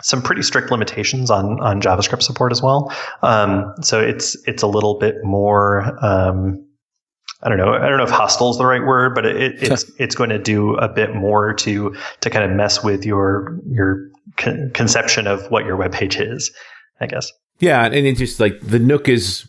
[0.00, 2.90] some pretty strict limitations on on JavaScript support as well.
[3.22, 6.64] Um, so it's it's a little bit more um,
[7.42, 7.72] I don't know.
[7.74, 10.38] I don't know if hostile is the right word, but it, it's it's going to
[10.38, 15.50] do a bit more to to kind of mess with your your con- conception of
[15.50, 16.52] what your web page is.
[17.00, 17.32] I guess.
[17.58, 19.48] Yeah, and it's just like the Nook is,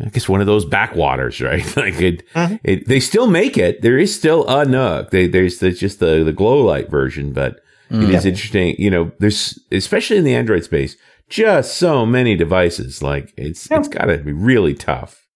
[0.00, 1.64] I guess, one of those backwaters, right?
[1.76, 2.56] like it, mm-hmm.
[2.64, 3.82] it, they still make it.
[3.82, 5.10] There is still a Nook.
[5.10, 8.02] They, there's, there's just the the glow light version, but mm.
[8.02, 8.76] it is interesting.
[8.78, 10.96] You know, there's especially in the Android space,
[11.28, 13.02] just so many devices.
[13.02, 13.78] Like it's yeah.
[13.78, 15.27] it's got to be really tough.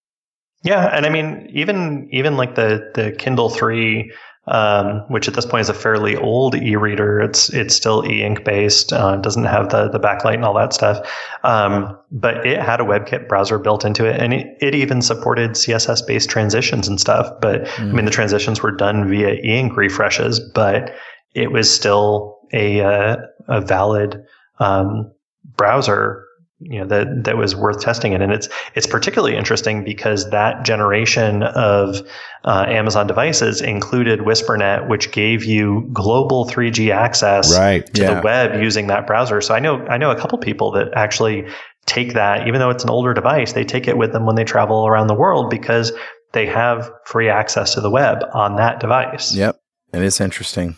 [0.63, 4.13] Yeah, and I mean, even even like the the Kindle three,
[4.47, 8.93] um, which at this point is a fairly old e-reader, it's it's still e-ink based,
[8.93, 11.05] uh, doesn't have the the backlight and all that stuff,
[11.43, 15.51] um, but it had a WebKit browser built into it, and it, it even supported
[15.51, 17.29] CSS based transitions and stuff.
[17.41, 17.89] But mm.
[17.89, 20.93] I mean, the transitions were done via e-ink refreshes, but
[21.35, 23.17] it was still a uh,
[23.49, 24.23] a valid
[24.59, 25.11] um,
[25.57, 26.22] browser
[26.69, 30.63] you know that that was worth testing it and it's it's particularly interesting because that
[30.63, 32.01] generation of
[32.45, 37.85] uh, Amazon devices included WhisperNet which gave you global 3G access right.
[37.93, 38.13] to yeah.
[38.15, 41.47] the web using that browser so I know I know a couple people that actually
[41.85, 44.45] take that even though it's an older device they take it with them when they
[44.45, 45.91] travel around the world because
[46.31, 49.59] they have free access to the web on that device yep
[49.91, 50.75] And it is interesting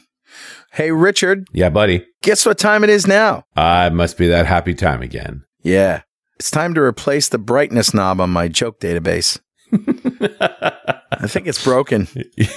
[0.75, 1.47] Hey, Richard.
[1.53, 2.05] Yeah, buddy.
[2.21, 3.45] Guess what time it is now?
[3.55, 5.45] Uh, it must be that happy time again.
[5.65, 6.03] Yeah.
[6.37, 9.39] It's time to replace the brightness knob on my joke database.
[9.73, 12.07] I think it's broken.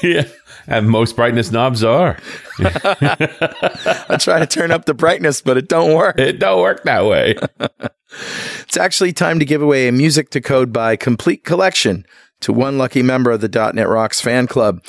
[0.03, 0.29] Yeah.
[0.67, 2.19] And most brightness knobs are.
[2.59, 6.19] I try to turn up the brightness, but it don't work.
[6.19, 7.37] It don't work that way.
[8.61, 12.05] it's actually time to give away a Music to Code by complete collection
[12.41, 14.85] to one lucky member of the .NET Rocks fan club.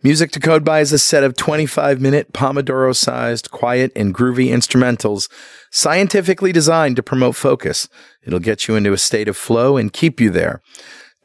[0.00, 4.46] Music to Code by is a set of 25 minute Pomodoro sized, quiet, and groovy
[4.46, 5.28] instrumentals
[5.72, 7.88] scientifically designed to promote focus.
[8.22, 10.62] It'll get you into a state of flow and keep you there.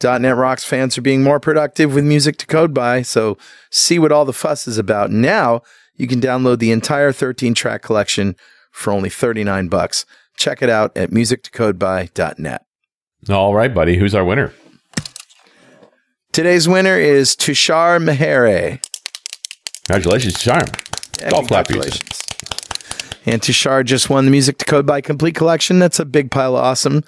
[0.01, 3.37] .NET Rocks fans are being more productive with Music to Code by, so
[3.69, 5.11] see what all the fuss is about.
[5.11, 5.61] Now
[5.95, 8.35] you can download the entire 13 track collection
[8.71, 10.03] for only 39 bucks.
[10.35, 12.65] Check it out at musictocodeby.net.
[13.29, 13.97] All right, buddy.
[13.97, 14.51] Who's our winner?
[16.33, 18.83] Today's winner is Tushar Mehere.
[19.83, 21.21] Congratulations, Tushar.
[21.21, 22.23] Yeah, Golf congratulations.
[23.27, 25.77] And Tushar just won the Music to Code by Complete collection.
[25.77, 27.03] That's a big pile of awesome.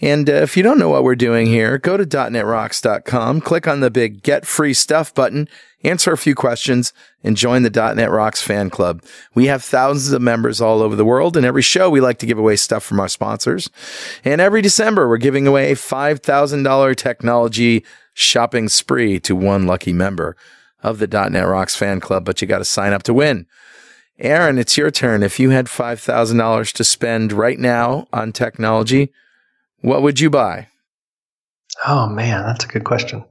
[0.00, 3.80] And uh, if you don't know what we're doing here, go to .netrocks.com, click on
[3.80, 5.48] the big Get Free Stuff button,
[5.82, 6.92] answer a few questions,
[7.24, 9.02] and join the .NET Rocks fan club.
[9.34, 12.26] We have thousands of members all over the world, and every show we like to
[12.26, 13.68] give away stuff from our sponsors.
[14.24, 17.84] And every December we're giving away a $5,000 technology
[18.18, 20.36] shopping spree to one lucky member
[20.82, 23.46] of the .NET Rocks fan club, but you got to sign up to win.
[24.18, 25.22] Aaron, it's your turn.
[25.22, 29.12] If you had $5,000 to spend right now on technology,
[29.80, 30.66] what would you buy?
[31.86, 33.24] Oh man, that's a good question.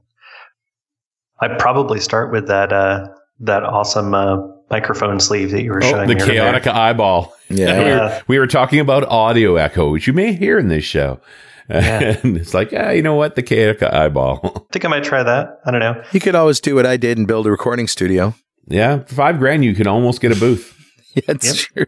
[1.40, 3.08] I'd probably start with that uh,
[3.40, 4.38] that awesome uh,
[4.70, 6.08] microphone sleeve that you were Oh, showing.
[6.08, 6.62] the me earlier.
[6.70, 7.34] eyeball.
[7.50, 7.78] Yeah.
[7.78, 11.20] we, were, we were talking about audio echo, which you may hear in this show.
[12.22, 13.34] And it's like, yeah, you know what?
[13.34, 14.40] The Kaotica Eyeball.
[14.44, 15.60] I think I might try that.
[15.66, 16.02] I don't know.
[16.12, 18.34] You could always do what I did and build a recording studio.
[18.66, 20.74] yeah, for five grand, you can almost get a booth.
[21.14, 21.86] Yeah, it's true.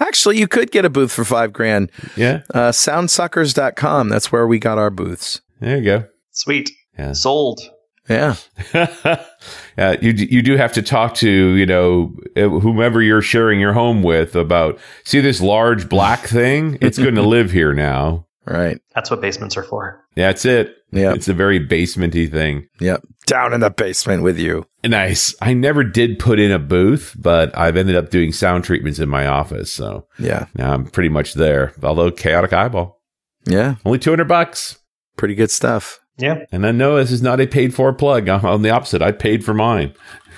[0.00, 1.90] Actually, you could get a booth for five grand.
[2.16, 4.08] Yeah, Uh, soundsuckers.com.
[4.08, 5.40] That's where we got our booths.
[5.60, 6.04] there you go.
[6.30, 6.70] Sweet.
[6.98, 7.12] Yeah.
[7.12, 7.60] Sold.
[8.08, 8.36] Yeah.
[8.74, 14.02] uh, you you do have to talk to you know whomever you're sharing your home
[14.02, 16.78] with about see this large black thing.
[16.80, 18.26] It's going to live here now.
[18.46, 18.78] Right.
[18.94, 20.04] That's what basements are for.
[20.16, 20.74] Yeah, that's it.
[20.90, 21.14] Yep.
[21.16, 22.66] It's a very basementy thing.
[22.80, 23.02] Yep.
[23.26, 24.66] Down in the basement with you.
[24.84, 25.34] Nice.
[25.40, 29.08] I never did put in a booth, but I've ended up doing sound treatments in
[29.08, 30.46] my office, so Yeah.
[30.56, 31.72] now I'm pretty much there.
[31.82, 33.00] Although Kaotica Eyeball,
[33.46, 33.76] Yeah.
[33.84, 34.76] only two hundred bucks.
[35.16, 36.00] Pretty good stuff.
[36.18, 36.40] Yeah.
[36.50, 38.28] And I know this is not a paid for plug.
[38.28, 39.02] I'm on the opposite.
[39.02, 39.94] I paid for mine.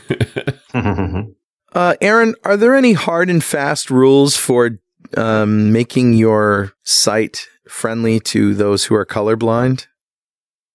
[1.73, 4.79] Uh, Aaron, are there any hard and fast rules for
[5.17, 9.87] um, making your site friendly to those who are colorblind?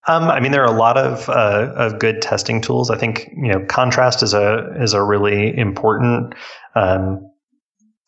[0.08, 2.90] Um, I mean, there are a lot of uh, of good testing tools.
[2.90, 6.34] I think you know contrast is a is a really important
[6.76, 7.30] um,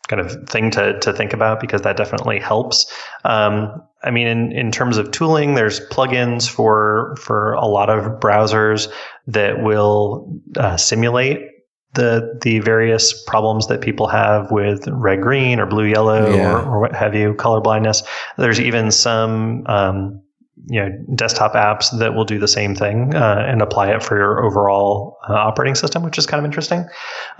[0.07, 2.91] kind of thing to to think about because that definitely helps.
[3.23, 8.19] Um, I mean, in in terms of tooling, there's plugins for for a lot of
[8.19, 8.87] browsers
[9.27, 11.50] that will uh, simulate
[11.93, 16.51] the the various problems that people have with red green or blue yellow Yeah.
[16.53, 18.03] or, or what have you color blindness.
[18.37, 20.21] There's even some um,
[20.67, 24.17] you know desktop apps that will do the same thing uh, and apply it for
[24.17, 26.85] your overall uh, operating system, which is kind of interesting.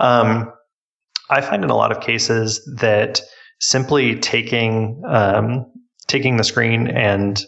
[0.00, 0.52] Um,
[1.30, 3.20] I find in a lot of cases that
[3.60, 5.66] simply taking um,
[6.08, 7.42] taking the screen and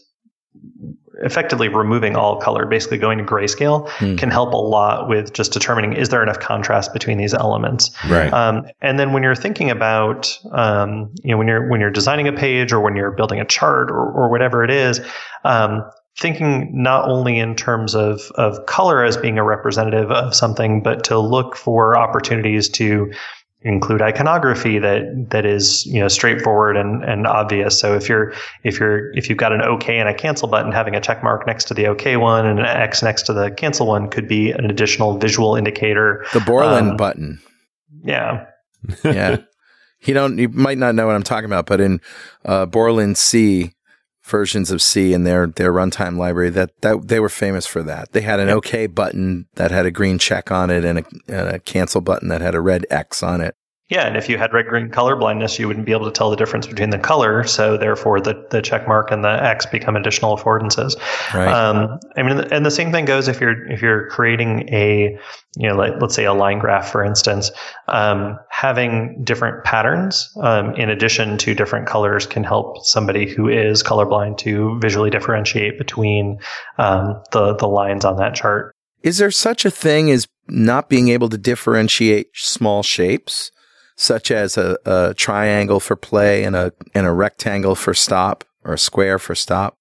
[1.23, 4.17] effectively removing all color, basically going to grayscale, Hmm.
[4.17, 7.91] can help a lot with just determining is there enough contrast between these elements.
[8.09, 8.33] Right.
[8.33, 12.29] Um, and then when you're thinking about, um, you know, when you're when you're designing
[12.29, 15.01] a page or when you're building a chart or, or whatever it is,
[15.45, 15.85] um,
[16.19, 21.05] thinking not only in terms of of color as being a representative of something, but
[21.05, 23.13] to look for opportunities to
[23.65, 27.79] include iconography that that is you know straightforward and, and obvious.
[27.81, 30.95] So if you're if you're if you've got an OK and a cancel button, having
[30.95, 33.87] a check mark next to the OK one and an X next to the cancel
[33.87, 36.25] one could be an additional visual indicator.
[36.33, 37.41] The Borland Um, button.
[38.05, 38.47] Yeah,
[39.03, 39.39] Yeah.
[40.03, 42.01] you don't you might not know what I'm talking about, but in
[42.45, 43.74] uh, Borland C
[44.25, 48.13] versions of C in their their runtime library that that they were famous for that.
[48.13, 51.49] They had an OK button that had a green check on it and a, and
[51.49, 53.55] a cancel button that had a red X on it.
[53.95, 56.29] Yeah, and if you had red green color blindness, you wouldn't be able to tell
[56.29, 57.45] the difference between the color.
[57.45, 60.97] So therefore, the, the check mark and the X become additional affordances.
[61.33, 61.47] Right.
[61.47, 65.17] Um, I mean, and the same thing goes if you're if you're creating a
[65.57, 67.53] you know, like let's say a line graph, for instance,
[67.87, 73.81] um, having different patterns um, in addition to different colors can help somebody who is
[73.85, 76.41] colorblind to visually differentiate between
[76.79, 78.75] um, the the lines on that chart.
[79.05, 83.53] Is there such a thing as not being able to differentiate small shapes,
[83.97, 88.75] such as a, a triangle for play and a and a rectangle for stop or
[88.75, 89.77] a square for stop?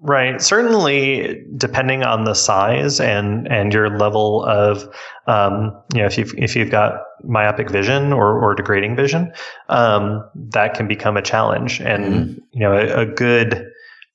[0.00, 0.42] Right.
[0.42, 4.84] Certainly, depending on the size and and your level of,
[5.26, 9.32] um, you know, if you've if you've got myopic vision or or degrading vision,
[9.70, 11.80] um, that can become a challenge.
[11.80, 13.66] And you know, a, a good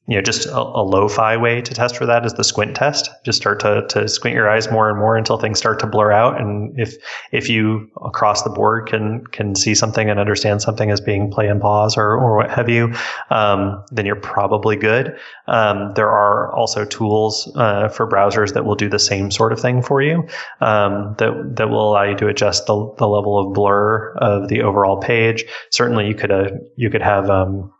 [0.07, 3.09] you know, just a, a lo-fi way to test for that is the squint test.
[3.23, 6.11] Just start to, to squint your eyes more and more until things start to blur
[6.11, 6.41] out.
[6.41, 6.95] And if
[7.31, 11.47] if you across the board can can see something and understand something as being play
[11.47, 12.93] and pause or or what have you,
[13.29, 15.15] um, then you're probably good.
[15.47, 19.59] Um, there are also tools uh, for browsers that will do the same sort of
[19.59, 20.27] thing for you.
[20.61, 24.63] Um, that that will allow you to adjust the the level of blur of the
[24.63, 25.45] overall page.
[25.69, 27.71] Certainly, you could uh, you could have um,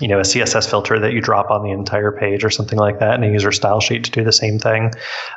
[0.00, 2.98] you know, a CSS filter that you drop on the entire page or something like
[2.98, 4.92] that, and a user style sheet to do the same thing.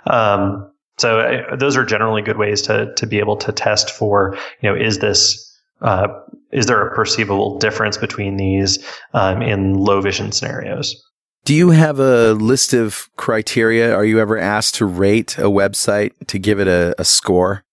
[0.07, 4.37] Um, So uh, those are generally good ways to to be able to test for
[4.61, 5.51] you know is this
[5.81, 6.07] uh,
[6.51, 8.77] is there a perceivable difference between these
[9.13, 10.95] um, in low vision scenarios?
[11.45, 13.93] Do you have a list of criteria?
[13.93, 17.63] Are you ever asked to rate a website to give it a, a score?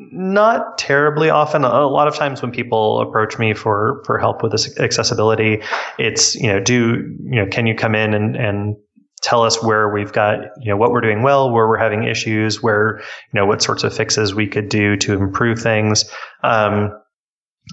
[0.00, 1.64] Not terribly often.
[1.64, 5.60] A lot of times when people approach me for for help with this accessibility,
[5.98, 8.76] it's you know do you know can you come in and and
[9.22, 12.62] tell us where we've got you know what we're doing well, where we're having issues,
[12.62, 16.08] where you know what sorts of fixes we could do to improve things.
[16.44, 16.92] Um,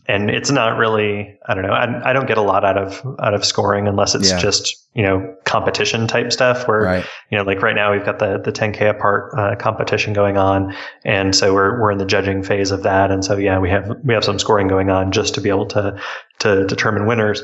[0.08, 3.02] and it's not really i don't know I, I, don't get a lot out of
[3.20, 4.40] out of scoring unless it's yeah.
[4.40, 7.06] just you know competition type stuff where right.
[7.30, 10.76] you know like right now we've got the the 10k apart uh, competition going on
[11.04, 13.92] and so we're we're in the judging phase of that and so yeah we have
[14.04, 16.00] we have some scoring going on just to be able to
[16.40, 17.42] to determine winners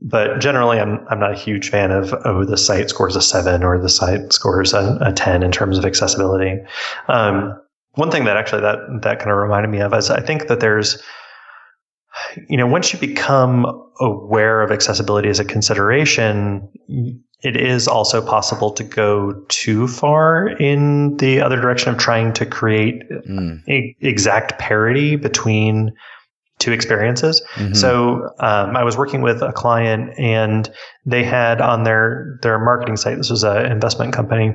[0.00, 3.62] but generally I'm I'm not a huge fan of oh the site scores a 7
[3.62, 6.60] or the site scores a, a 10 in terms of accessibility
[7.08, 7.60] um,
[7.94, 10.60] one thing that actually that that kind of reminded me of is I think that
[10.60, 11.02] there's
[12.48, 13.66] you know, once you become
[14.00, 16.68] aware of accessibility as a consideration,
[17.42, 22.46] it is also possible to go too far in the other direction of trying to
[22.46, 23.60] create mm.
[23.68, 25.92] a, exact parity between
[26.58, 27.42] two experiences.
[27.54, 27.74] Mm-hmm.
[27.74, 30.70] So um, I was working with a client, and
[31.06, 33.16] they had on their their marketing site.
[33.16, 34.54] This was an investment company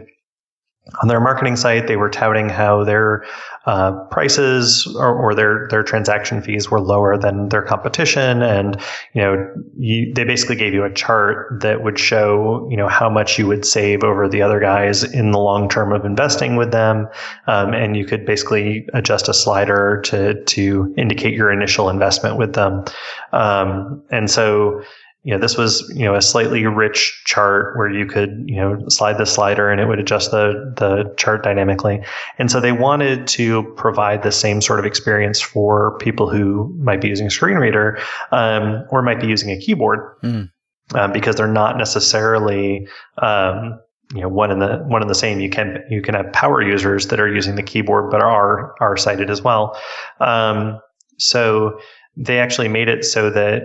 [1.02, 3.26] on their marketing site, they were touting how their
[3.66, 8.80] uh, prices or, or, their their transaction fees were lower than their competition, and
[9.14, 13.10] you know you, they basically gave you a chart that would show you know how
[13.10, 16.72] much you would save over the other guys in the long term of investing with
[16.72, 17.08] them,
[17.48, 22.54] um, and you could basically adjust a slider to to indicate your initial investment with
[22.54, 22.86] them,
[23.34, 24.84] um, and so
[25.26, 28.78] you know, this was, you know, a slightly rich chart where you could, you know,
[28.89, 31.99] slide the slider and it would adjust the, the chart dynamically.
[32.38, 37.01] And so they wanted to provide the same sort of experience for people who might
[37.01, 37.97] be using a screen reader,
[38.32, 39.99] um, or might be using a keyboard.
[40.21, 40.51] Mm.
[40.93, 43.80] Um, because they're not necessarily, um,
[44.13, 45.39] you know, one in the one in the same.
[45.39, 48.95] You can you can have power users that are using the keyboard, but are are
[48.95, 49.76] sighted as well.
[50.19, 50.80] Um,
[51.17, 51.80] so
[52.15, 53.63] they actually made it so that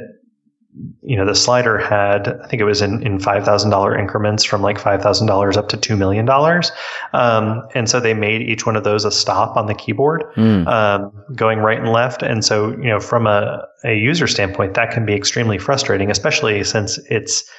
[1.02, 4.78] you know, the slider had, I think it was in, in $5,000 increments from like
[4.78, 6.28] $5,000 up to $2 million.
[7.12, 10.66] Um, and so they made each one of those a stop on the keyboard, mm.
[10.68, 12.22] um, going right and left.
[12.22, 16.62] And so, you know, from a, a user standpoint, that can be extremely frustrating, especially
[16.62, 17.50] since it's,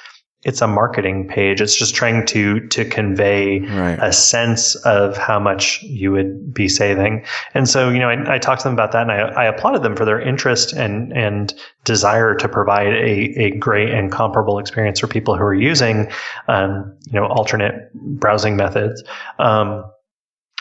[0.44, 1.60] it's a marketing page.
[1.60, 3.98] It's just trying to to convey right.
[4.00, 7.24] a sense of how much you would be saving.
[7.54, 9.82] And so, you know, I, I talked to them about that, and I, I, applauded
[9.82, 14.98] them for their interest and and desire to provide a, a great and comparable experience
[14.98, 16.10] for people who are using,
[16.48, 19.02] um, you know, alternate browsing methods.
[19.38, 19.84] Um,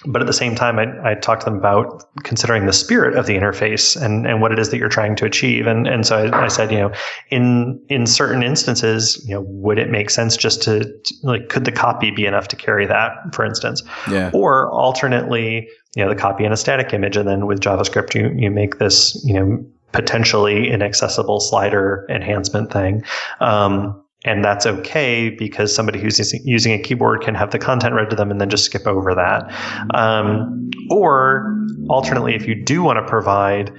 [0.06, 3.26] but at the same time, I, I talked to them about considering the spirit of
[3.28, 5.68] the interface and, and what it is that you're trying to achieve.
[5.68, 6.92] And, and so I, I said, you know,
[7.30, 11.66] in, in certain instances, you know, would it make sense just to, to, like, could
[11.66, 13.84] the copy be enough to carry that, for instance?
[14.10, 14.32] Yeah.
[14.34, 17.16] Or alternately, you know, the copy in a static image.
[17.16, 23.04] And then with JavaScript, you, you make this, you know, potentially inaccessible slider enhancement thing.
[23.40, 28.10] Um, and that's okay because somebody who's using a keyboard can have the content read
[28.12, 29.52] to them and then just skip over that.
[29.96, 31.58] Um, or
[31.90, 33.74] alternately, if you do want to provide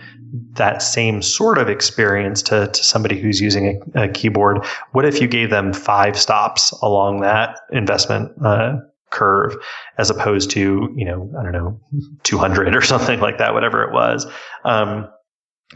[0.54, 5.20] that same sort of experience to, to somebody who's using a, a keyboard, what if
[5.20, 8.76] you gave them five stops along that investment uh,
[9.10, 9.54] curve
[9.98, 11.80] as opposed to, you know, I don't know,
[12.24, 14.26] 200 or something like that, whatever it was.
[14.64, 15.08] Um,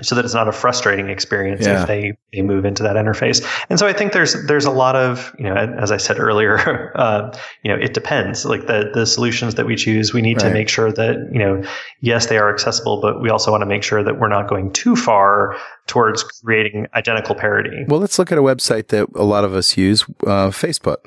[0.03, 1.83] so that it's not a frustrating experience yeah.
[1.83, 3.45] if they, they move into that interface.
[3.71, 6.93] And so I think there's there's a lot of you know as I said earlier,
[6.97, 8.45] uh, you know it depends.
[8.45, 10.49] Like the the solutions that we choose, we need right.
[10.49, 11.63] to make sure that you know
[12.01, 14.73] yes they are accessible, but we also want to make sure that we're not going
[14.73, 17.85] too far towards creating identical parity.
[17.89, 20.99] Well, let's look at a website that a lot of us use, uh, Facebook.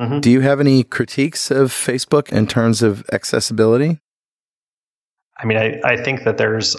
[0.00, 0.20] Mm-hmm.
[0.20, 4.00] Do you have any critiques of Facebook in terms of accessibility?
[5.38, 6.76] I mean, I, I think that there's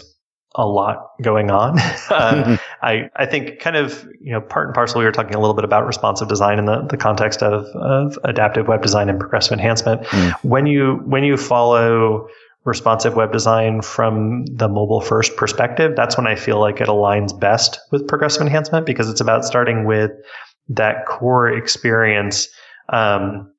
[0.56, 1.80] a lot going on.
[2.10, 5.40] uh, I, I think kind of, you know, part and parcel, we were talking a
[5.40, 9.20] little bit about responsive design in the, the context of, of adaptive web design and
[9.20, 10.04] progressive enhancement.
[10.04, 10.44] Mm.
[10.44, 12.28] When you, when you follow
[12.64, 17.38] responsive web design from the mobile first perspective, that's when I feel like it aligns
[17.38, 20.12] best with progressive enhancement because it's about starting with
[20.70, 22.48] that core experience,
[22.90, 23.52] um,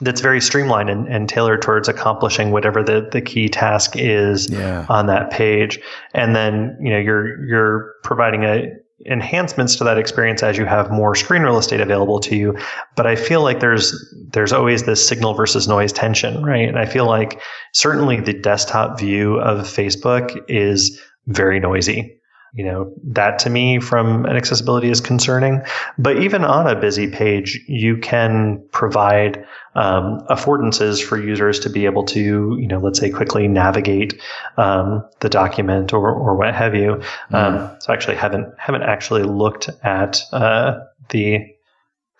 [0.00, 4.84] that's very streamlined and, and, tailored towards accomplishing whatever the, the key task is yeah.
[4.88, 5.78] on that page.
[6.14, 8.70] And then, you know, you're, you're providing a,
[9.04, 12.56] enhancements to that experience as you have more screen real estate available to you.
[12.94, 13.94] But I feel like there's
[14.32, 16.68] there's always this signal versus noise tension, right?
[16.68, 17.40] And I feel like
[17.72, 22.15] certainly the desktop view of Facebook is very noisy.
[22.56, 25.62] You know, that to me from an accessibility is concerning.
[25.98, 31.84] But even on a busy page, you can provide um, affordances for users to be
[31.84, 34.18] able to, you know, let's say quickly navigate
[34.56, 37.02] um, the document or, or what have you.
[37.30, 37.34] Mm.
[37.34, 40.80] Um, so actually haven't haven't actually looked at uh,
[41.10, 41.46] the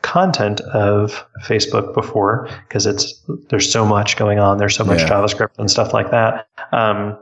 [0.03, 4.59] content of Facebook before because it's there's so much going on.
[4.59, 5.09] There's so much yeah.
[5.09, 6.47] JavaScript and stuff like that.
[6.73, 7.19] Um,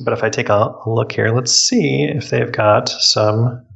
[0.00, 3.66] but if I take a look here, let's see if they've got some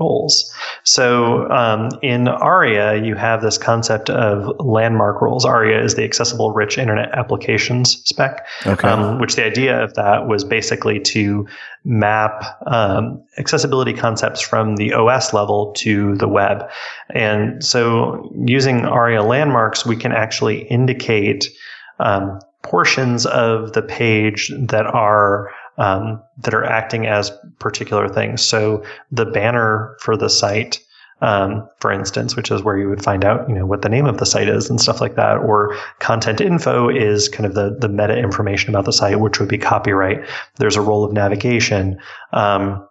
[0.00, 0.52] roles.
[0.82, 5.44] So um, in ARIA, you have this concept of landmark roles.
[5.44, 8.88] ARIA is the Accessible Rich Internet Applications spec, okay.
[8.88, 11.46] um, which the idea of that was basically to
[11.84, 16.68] map um, accessibility concepts from the OS level to the web.
[17.10, 21.48] And so using ARIA landmarks, we can actually indicate
[21.98, 28.42] um, portions of the page that are um, that are acting as particular things.
[28.42, 30.78] So the banner for the site,
[31.22, 34.04] um, for instance, which is where you would find out, you know, what the name
[34.04, 37.76] of the site is and stuff like that, or content info is kind of the
[37.78, 40.26] the meta information about the site, which would be copyright.
[40.56, 41.98] There's a role of navigation.
[42.32, 42.86] Um,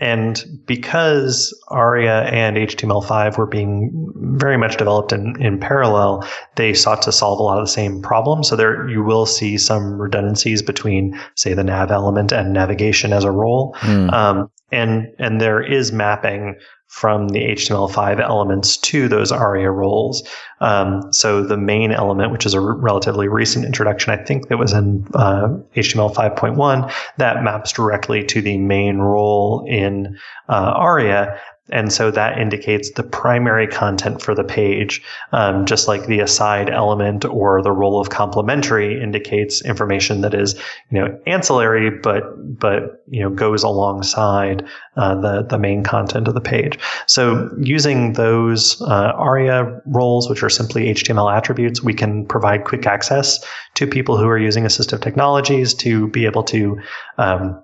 [0.00, 6.26] and because ARIA and HTML5 were being very much developed in, in parallel,
[6.56, 8.48] they sought to solve a lot of the same problems.
[8.48, 13.24] So there you will see some redundancies between, say, the nav element and navigation as
[13.24, 13.74] a role.
[13.80, 14.12] Mm.
[14.12, 16.56] Um, and and there is mapping
[16.88, 20.26] from the HTML5 elements to those ARIA roles.
[20.60, 24.72] Um, so the main element, which is a relatively recent introduction, I think that was
[24.72, 30.16] in uh, HTML 5.1, that maps directly to the main role in
[30.48, 31.38] uh, ARIA.
[31.70, 35.02] And so that indicates the primary content for the page,
[35.32, 40.54] um, just like the aside element or the role of complementary indicates information that is,
[40.90, 42.22] you know, ancillary, but,
[42.58, 44.64] but, you know, goes alongside,
[44.96, 46.78] uh, the, the main content of the page.
[47.06, 52.86] So using those, uh, ARIA roles, which are simply HTML attributes, we can provide quick
[52.86, 53.44] access
[53.74, 56.80] to people who are using assistive technologies to be able to,
[57.18, 57.60] um,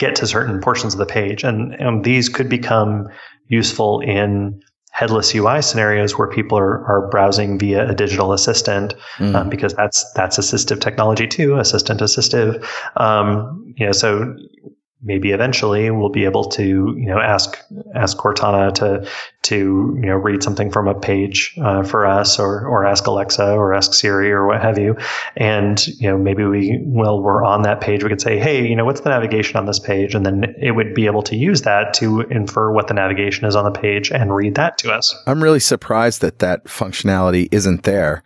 [0.00, 1.44] get to certain portions of the page.
[1.44, 3.08] And, and these could become
[3.48, 4.60] useful in
[4.92, 9.34] headless UI scenarios where people are, are browsing via a digital assistant mm.
[9.34, 12.66] um, because that's that's assistive technology too, assistant assistive.
[12.96, 14.34] Um, you know, so
[15.02, 17.58] maybe eventually we'll be able to you know ask
[17.94, 19.08] ask Cortana to
[19.42, 19.56] to
[20.00, 23.74] you know read something from a page uh, for us or or ask Alexa or
[23.74, 24.96] ask Siri or what have you
[25.36, 28.76] and you know maybe we while we're on that page we could say hey you
[28.76, 31.62] know what's the navigation on this page and then it would be able to use
[31.62, 35.14] that to infer what the navigation is on the page and read that to us.
[35.26, 38.22] I'm really surprised that that functionality isn't there.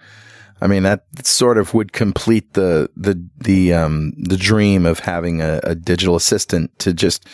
[0.65, 5.43] I mean, that sort of would complete the the the um, the dream of having
[5.43, 7.27] a, a, digital assistant to just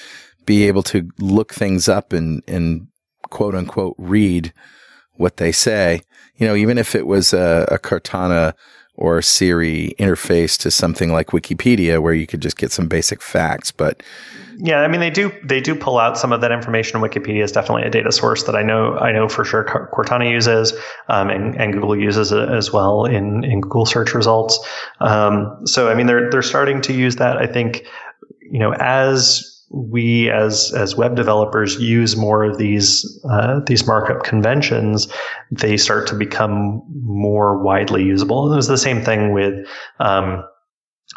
[0.47, 2.89] be able to look things up and and
[3.31, 4.53] quote unquote read
[5.15, 6.03] what they say.
[6.39, 8.55] You know, even if it was a, a Cortana
[8.97, 13.71] or Siri interface to something like Wikipedia, where you could just get some basic facts,
[13.71, 14.03] but
[14.63, 17.01] yeah, I mean they do they do pull out some of that information.
[17.01, 20.75] Wikipedia is definitely a data source that I know I know for sure Cortana uses,
[21.09, 24.59] um, and, and, Google uses it as well in in Google search results.
[25.01, 27.39] Um, so I mean they're they're starting to use that.
[27.39, 27.87] I think
[28.41, 34.25] you know as we as as web developers use more of these uh, these markup
[34.25, 35.09] conventions,
[35.51, 38.45] they start to become more widely usable.
[38.45, 39.67] And it was the same thing with
[40.01, 40.45] um,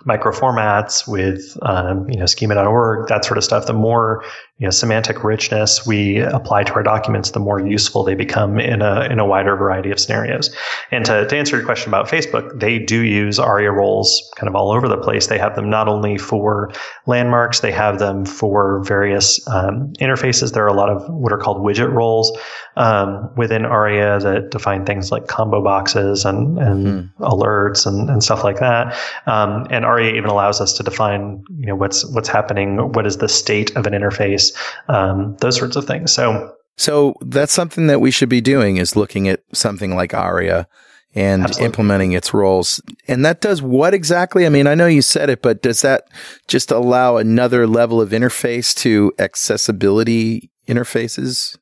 [0.08, 4.24] microformats with um, you know schema.org that sort of stuff the more
[4.60, 8.82] you know semantic richness we apply to our documents the more useful they become in
[8.82, 10.56] a in a wider variety of scenarios.
[10.92, 14.56] And to, to answer your question about facebook they do use aria roles kind of
[14.56, 15.28] all over the place.
[15.28, 16.72] They have them not only for
[17.06, 20.54] landmarks they have them for various um, interfaces.
[20.54, 22.32] There are a lot of what are called widget roles
[22.76, 27.24] um, within aria that define things like combo boxes and, and mm-hmm.
[27.24, 28.98] alerts and, and stuff like that.
[29.26, 33.18] Um, and ARIA even allows us to define, you know, what's what's happening, what is
[33.18, 34.43] the state of an interface,
[34.88, 36.12] um, those sorts of things.
[36.12, 40.68] So, so that's something that we should be doing is looking at something like ARIA
[41.16, 41.66] and Absolutely.
[41.66, 42.82] implementing its roles.
[43.08, 44.46] And that does what exactly?
[44.46, 46.06] I mean, I know you said it, but does that
[46.48, 51.58] just allow another level of interface to accessibility interfaces?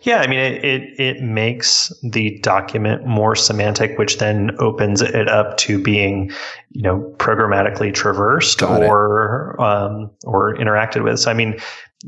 [0.00, 5.28] Yeah, I mean, it, it, it makes the document more semantic, which then opens it
[5.28, 6.30] up to being,
[6.70, 11.20] you know, programmatically traversed or um, or interacted with.
[11.20, 11.58] So, I mean,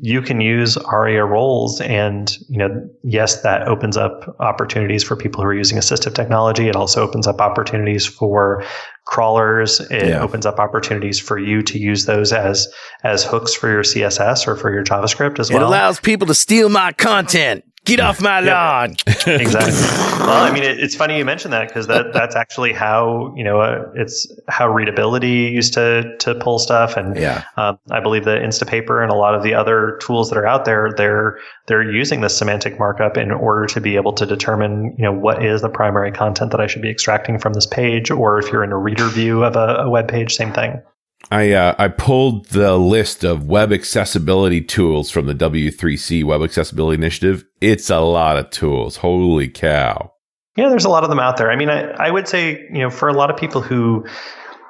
[0.00, 5.42] you can use ARIA roles and, you know, yes, that opens up opportunities for people
[5.42, 6.68] who are using assistive technology.
[6.68, 8.64] It also opens up opportunities for
[9.06, 9.80] crawlers.
[9.80, 10.20] It yeah.
[10.20, 12.68] opens up opportunities for you to use those as,
[13.04, 15.62] as hooks for your CSS or for your JavaScript as well.
[15.62, 17.64] It allows people to steal my content.
[17.86, 18.96] Get off my lawn.
[19.26, 19.72] exactly.
[20.26, 23.44] Well, I mean, it, it's funny you mentioned that because that that's actually how you
[23.44, 27.44] know uh, it's how readability used to to pull stuff, and yeah.
[27.56, 30.64] Um, I believe that Instapaper and a lot of the other tools that are out
[30.64, 35.04] there, they're they're using this semantic markup in order to be able to determine you
[35.04, 38.38] know what is the primary content that I should be extracting from this page, or
[38.40, 40.82] if you're in a reader view of a, a web page, same thing.
[41.30, 46.94] I uh, I pulled the list of web accessibility tools from the W3C Web Accessibility
[46.94, 47.44] Initiative.
[47.60, 48.96] It's a lot of tools.
[48.96, 50.12] Holy cow!
[50.56, 51.50] Yeah, there's a lot of them out there.
[51.50, 54.06] I mean, I, I would say you know for a lot of people who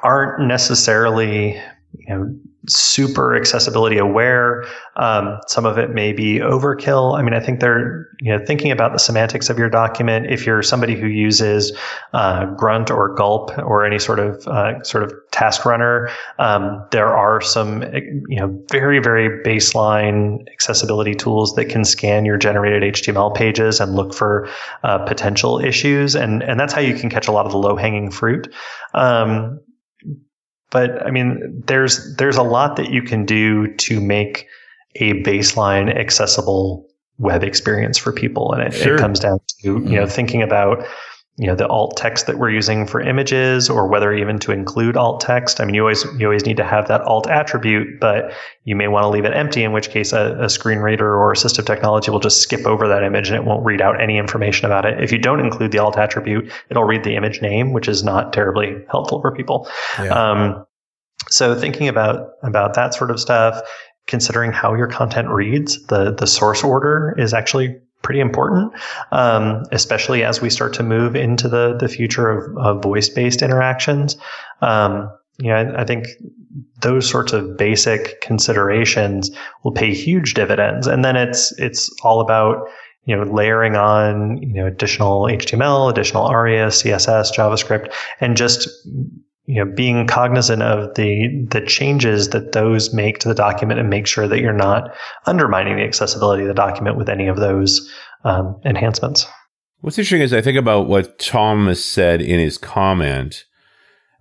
[0.02, 1.60] aren't necessarily
[1.98, 2.34] you know
[2.68, 4.64] super accessibility aware.
[4.96, 7.16] Um, some of it may be overkill.
[7.16, 10.26] I mean, I think they're you know thinking about the semantics of your document.
[10.30, 11.76] If you're somebody who uses
[12.12, 17.16] uh, Grunt or Gulp or any sort of uh, sort of task runner, um, there
[17.16, 17.82] are some
[18.28, 23.94] you know very very baseline accessibility tools that can scan your generated HTML pages and
[23.94, 24.48] look for
[24.82, 27.76] uh, potential issues, and and that's how you can catch a lot of the low
[27.76, 28.52] hanging fruit.
[28.94, 29.60] Um,
[30.70, 34.46] but I mean, there's there's a lot that you can do to make
[34.96, 36.86] a baseline accessible
[37.18, 38.96] web experience for people, and it, sure.
[38.96, 40.10] it comes down to you know mm-hmm.
[40.10, 40.84] thinking about
[41.38, 44.96] you know the alt text that we're using for images or whether even to include
[44.96, 45.60] alt text.
[45.60, 48.32] I mean you always you always need to have that alt attribute but
[48.64, 51.32] you may want to leave it empty in which case a, a, screen reader or
[51.32, 54.64] assistive technology will just skip over that image and it won't read out any information
[54.64, 55.02] about it.
[55.02, 58.32] If you don't include the alt attribute it'll read the image name which is not
[58.32, 59.68] terribly helpful for people.
[59.98, 60.08] Yeah.
[60.08, 60.66] um,
[61.28, 63.60] so thinking about about that sort of stuff
[64.06, 67.76] considering how your content reads the the source order is actually
[68.06, 68.72] pretty important,
[69.10, 73.42] um, especially as we start to move into the the future of, of voice based
[73.42, 74.16] interactions.
[74.62, 76.06] Um, you know, I, I, think
[76.80, 79.30] those sorts of basic considerations
[79.64, 82.68] will pay huge dividends, and then it's it's all about
[83.06, 88.68] you know layering on you know additional HTML, additional ARIA, CSS, JavaScript, and just
[89.46, 93.88] you know being cognizant of the the changes that those make to the document and
[93.88, 94.94] make sure that you're not
[95.26, 97.90] undermining the accessibility of the document with any of those
[98.24, 99.26] um, enhancements.
[99.80, 103.44] What's interesting is I think about what Thomas said in his comment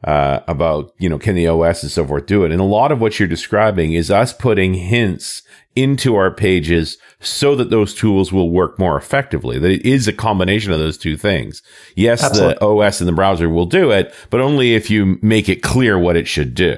[0.05, 2.91] uh, about you know can the OS and so forth do it, and a lot
[2.91, 5.41] of what you're describing is us putting hints
[5.75, 9.59] into our pages so that those tools will work more effectively.
[9.59, 11.61] That it is a combination of those two things.
[11.95, 12.55] Yes, Absolutely.
[12.59, 15.97] the OS and the browser will do it, but only if you make it clear
[15.97, 16.77] what it should do.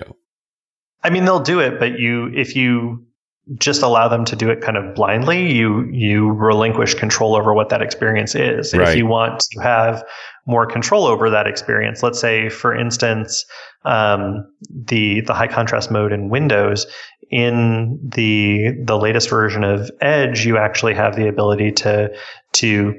[1.04, 3.07] I mean, they'll do it, but you, if you
[3.56, 7.70] just allow them to do it kind of blindly, you you relinquish control over what
[7.70, 8.74] that experience is.
[8.74, 8.90] Right.
[8.90, 10.04] If you want to have
[10.46, 13.46] more control over that experience, let's say, for instance,
[13.86, 16.88] um, the the high contrast mode in Windows,
[17.30, 22.10] in the the latest version of Edge, you actually have the ability to
[22.54, 22.96] to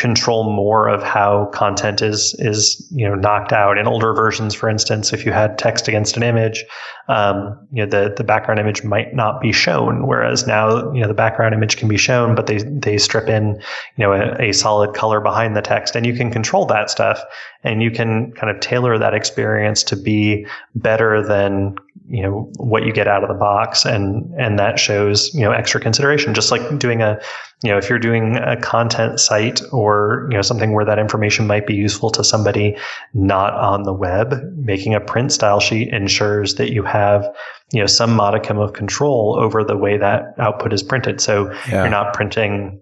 [0.00, 3.76] control more of how content is is you know knocked out.
[3.76, 6.64] In older versions for instance if you had text against an image
[7.08, 11.08] um, you know the the background image might not be shown whereas now you know
[11.08, 13.60] the background image can be shown but they they strip in
[13.96, 17.20] you know a, a solid color behind the text and you can control that stuff
[17.62, 21.76] and you can kind of tailor that experience to be better than
[22.08, 25.52] you know what you get out of the box and and that shows you know
[25.52, 26.34] extra consideration.
[26.34, 27.20] Just like doing a
[27.62, 31.46] you know if you're doing a content site or you know something where that information
[31.46, 32.76] might be useful to somebody
[33.14, 37.24] not on the web making a print style sheet ensures that you have
[37.72, 41.82] you know some modicum of control over the way that output is printed so yeah.
[41.82, 42.80] you're not printing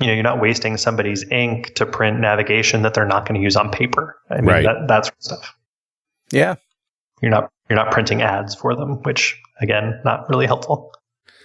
[0.00, 3.42] you know, you're not wasting somebody's ink to print navigation that they're not going to
[3.42, 4.20] use on paper.
[4.30, 4.64] I mean, right.
[4.64, 5.54] that, that sort of stuff.
[6.30, 6.54] Yeah.
[7.22, 10.92] You're not, you're not printing ads for them, which again, not really helpful.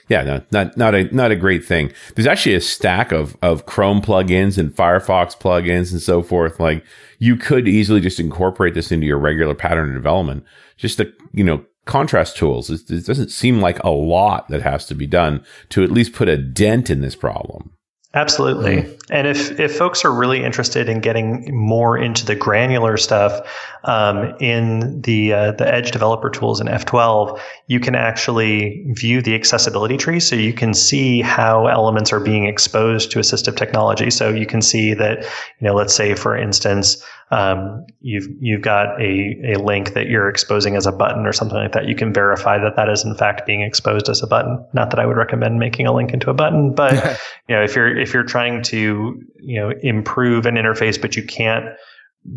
[0.09, 1.91] Yeah, no, not not a not a great thing.
[2.15, 6.59] There's actually a stack of of Chrome plugins and Firefox plugins and so forth.
[6.59, 6.85] Like
[7.19, 10.43] you could easily just incorporate this into your regular pattern development.
[10.77, 12.69] Just the you know contrast tools.
[12.69, 16.13] It, it doesn't seem like a lot that has to be done to at least
[16.13, 17.71] put a dent in this problem.
[18.15, 18.95] Absolutely.
[19.09, 23.41] And if, if folks are really interested in getting more into the granular stuff
[23.85, 29.33] um, in the uh, the Edge developer tools in F12, you can actually view the
[29.33, 34.11] accessibility tree, so you can see how elements are being exposed to assistive technology.
[34.11, 35.23] So you can see that,
[35.59, 40.29] you know, let's say for instance, um, you've you've got a, a link that you're
[40.29, 43.15] exposing as a button or something like that, you can verify that that is in
[43.15, 44.63] fact being exposed as a button.
[44.73, 46.93] Not that I would recommend making a link into a button, but
[47.49, 51.23] you know if you're if you're trying to you know improve an interface, but you
[51.23, 51.65] can't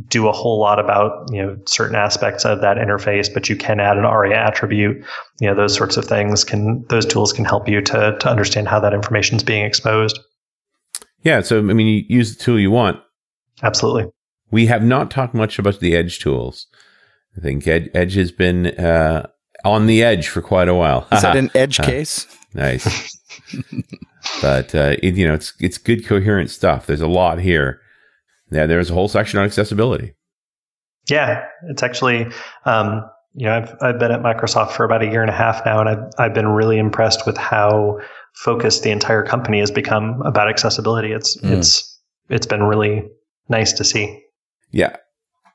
[0.09, 3.81] do a whole lot about you know certain aspects of that interface, but you can
[3.81, 5.05] add an ARIA attribute.
[5.41, 8.69] You know those sorts of things can those tools can help you to to understand
[8.69, 10.19] how that information is being exposed.
[11.23, 13.01] Yeah, so I mean, you use the tool you want.
[13.63, 14.11] Absolutely.
[14.51, 16.67] We have not talked much about the Edge tools.
[17.37, 19.27] I think Edge, Edge has been uh,
[19.65, 21.07] on the edge for quite a while.
[21.13, 22.27] Is that an edge case?
[22.55, 23.19] nice.
[24.41, 26.87] but uh, it, you know, it's it's good coherent stuff.
[26.87, 27.81] There's a lot here
[28.51, 30.15] yeah, there's a whole section on accessibility.
[31.09, 32.27] Yeah, it's actually,
[32.65, 35.65] um, you know, I've, I've been at Microsoft for about a year and a half
[35.65, 38.01] now, and I've, I've been really impressed with how
[38.35, 41.13] focused the entire company has become about accessibility.
[41.13, 41.51] It's, mm.
[41.51, 43.05] it's, it's been really
[43.49, 44.23] nice to see.
[44.77, 44.97] Yeah.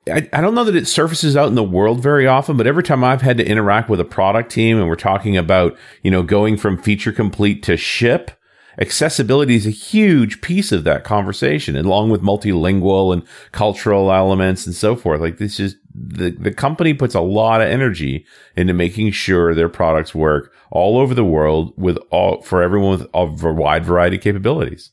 [0.08, 2.82] I, I don't know that it surfaces out in the world very often, but every
[2.82, 6.24] time I've had to interact with a product team and we're talking about, you know,
[6.24, 8.32] going from feature complete to ship,
[8.80, 14.74] accessibility is a huge piece of that conversation, along with multilingual and cultural elements and
[14.74, 15.22] so forth.
[15.22, 19.70] Like this is the, the company puts a lot of energy into making sure their
[19.70, 24.24] products work all over the world with all for everyone with a wide variety of
[24.24, 24.92] capabilities.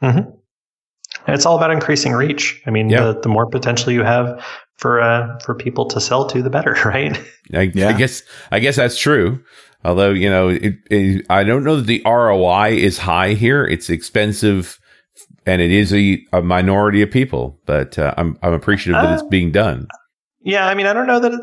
[0.00, 0.35] Mm-hmm.
[1.26, 2.62] And it's all about increasing reach.
[2.66, 3.06] I mean, yeah.
[3.06, 4.44] the, the more potential you have
[4.76, 7.18] for uh, for people to sell to, the better, right?
[7.52, 7.88] I, yeah.
[7.88, 9.42] I guess I guess that's true.
[9.84, 13.64] Although, you know, it, it, I don't know that the ROI is high here.
[13.64, 14.80] It's expensive
[15.46, 19.22] and it is a, a minority of people, but uh, I'm, I'm appreciative that it's
[19.22, 19.86] uh, being done.
[20.40, 20.66] Yeah.
[20.66, 21.40] I mean, I don't know that it,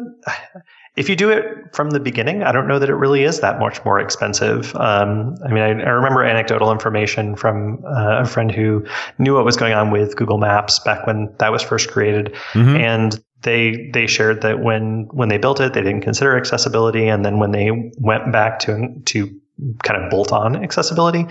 [0.95, 3.59] if you do it from the beginning, I don't know that it really is that
[3.59, 4.75] much more expensive.
[4.75, 8.85] Um, I mean, I, I, remember anecdotal information from uh, a friend who
[9.17, 12.33] knew what was going on with Google Maps back when that was first created.
[12.53, 12.75] Mm-hmm.
[12.75, 17.25] And they they shared that when when they built it, they didn't consider accessibility, and
[17.25, 19.41] then when they went back to to
[19.83, 21.27] kind of bolt on accessibility,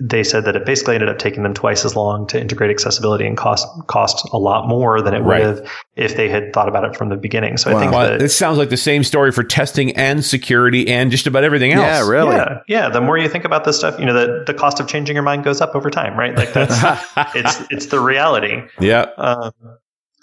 [0.00, 3.26] they said that it basically ended up taking them twice as long to integrate accessibility
[3.26, 6.84] and cost cost a lot more than it would have if they had thought about
[6.84, 7.56] it from the beginning.
[7.56, 7.76] So wow.
[7.76, 11.26] I think well, this sounds like the same story for testing and security and just
[11.26, 11.84] about everything else.
[11.84, 12.36] Yeah, really.
[12.36, 12.88] Yeah, yeah.
[12.88, 15.22] The more you think about this stuff, you know, the, the cost of changing your
[15.22, 16.34] mind goes up over time, right?
[16.34, 16.82] Like that's
[17.34, 18.62] it's it's the reality.
[18.80, 19.06] Yeah.
[19.18, 19.52] Um,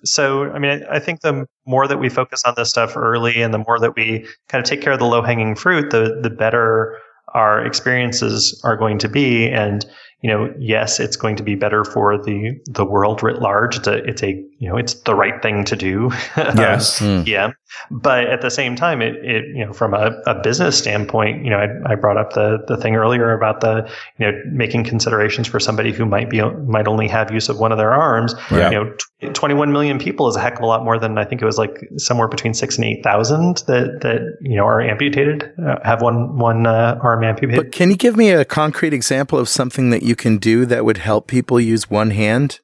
[0.06, 3.54] so, I mean, I think the more that we focus on this stuff early and
[3.54, 6.30] the more that we kind of take care of the low hanging fruit, the, the
[6.30, 7.00] better
[7.34, 9.50] our experiences are going to be.
[9.50, 9.86] And,
[10.22, 13.78] you know, yes, it's going to be better for the the world writ large.
[13.78, 16.12] It's a, it's a you know, it's the right thing to do.
[16.38, 17.02] Yes.
[17.02, 17.28] um, mm.
[17.28, 17.52] Yeah.
[17.92, 21.50] But at the same time, it, it you know, from a, a business standpoint, you
[21.50, 25.48] know, I, I brought up the the thing earlier about the you know making considerations
[25.48, 28.36] for somebody who might be might only have use of one of their arms.
[28.52, 28.70] Yeah.
[28.70, 31.26] You know, t- 21 million people is a heck of a lot more than I
[31.26, 34.82] think it was like somewhere between six and eight thousand that that you know are
[34.82, 37.64] amputated, uh, have one one uh, arm amputated.
[37.64, 40.86] But can you give me a concrete example of something that you can do that
[40.86, 42.60] would help people use one hand?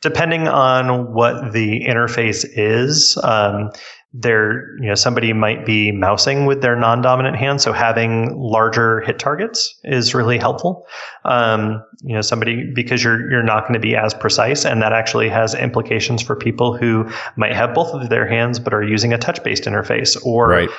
[0.00, 3.70] Depending on what the interface is, um,
[4.12, 9.18] there, you know, somebody might be mousing with their non-dominant hand, so having larger hit
[9.18, 10.86] targets is really helpful.
[11.24, 14.92] Um, you know, somebody because you're you're not going to be as precise, and that
[14.92, 19.12] actually has implications for people who might have both of their hands but are using
[19.12, 20.70] a touch-based interface, or right.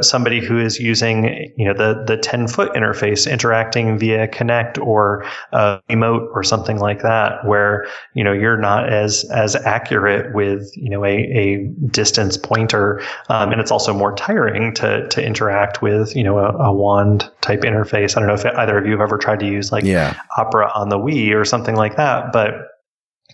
[0.00, 5.24] somebody who is using you know the the 10 foot interface interacting via Kinect or
[5.52, 10.70] a Wiimote or something like that, where you know you're not as as accurate with
[10.76, 15.82] you know a a distance pointer, um, and it's also more tiring to to interact
[15.82, 18.16] with you know a, a, wand type interface.
[18.16, 20.14] I don't know if either of you have ever tried to use like yeah.
[20.36, 22.52] Opera on the Wii or something like that, but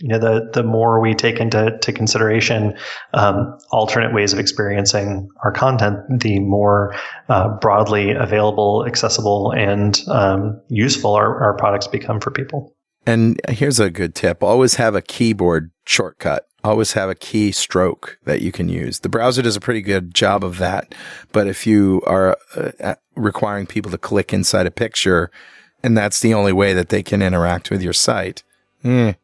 [0.01, 2.77] you know the the more we take into to consideration
[3.15, 6.95] um, alternate ways of experiencing our content, the more
[7.29, 12.75] uh, broadly available, accessible, and um, useful our, our products become for people.
[13.07, 18.19] And here's a good tip: always have a keyboard shortcut always have a key stroke
[18.25, 19.01] that you can use.
[19.01, 20.95] The browser does a pretty good job of that.
[21.33, 25.31] But if you are uh, requiring people to click inside a picture
[25.83, 28.43] and that's the only way that they can interact with your site,
[28.85, 29.15] eh.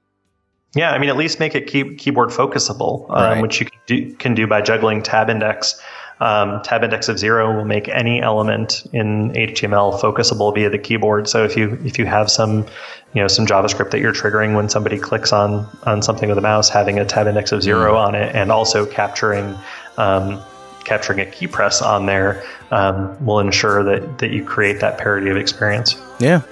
[0.74, 3.42] Yeah, I mean, at least make it key- keyboard focusable, um, right.
[3.42, 5.78] which you can do, can do by juggling tab index
[6.22, 11.28] um, tab index of zero will make any element in HTML focusable via the keyboard.
[11.28, 12.64] So if you if you have some
[13.12, 16.42] you know some JavaScript that you're triggering when somebody clicks on on something with a
[16.42, 18.06] mouse, having a tab index of zero mm.
[18.06, 19.58] on it, and also capturing
[19.98, 20.40] um,
[20.82, 25.30] capturing a key press on there um, will ensure that that you create that parity
[25.30, 25.96] of experience.
[26.18, 26.42] Yeah.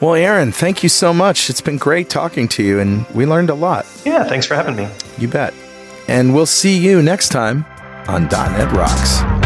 [0.00, 1.48] Well, Aaron, thank you so much.
[1.48, 3.86] It's been great talking to you, and we learned a lot.
[4.04, 4.88] Yeah, thanks for having me.
[5.16, 5.54] You bet.
[6.06, 7.64] And we'll see you next time
[8.06, 9.45] on .NET Rocks.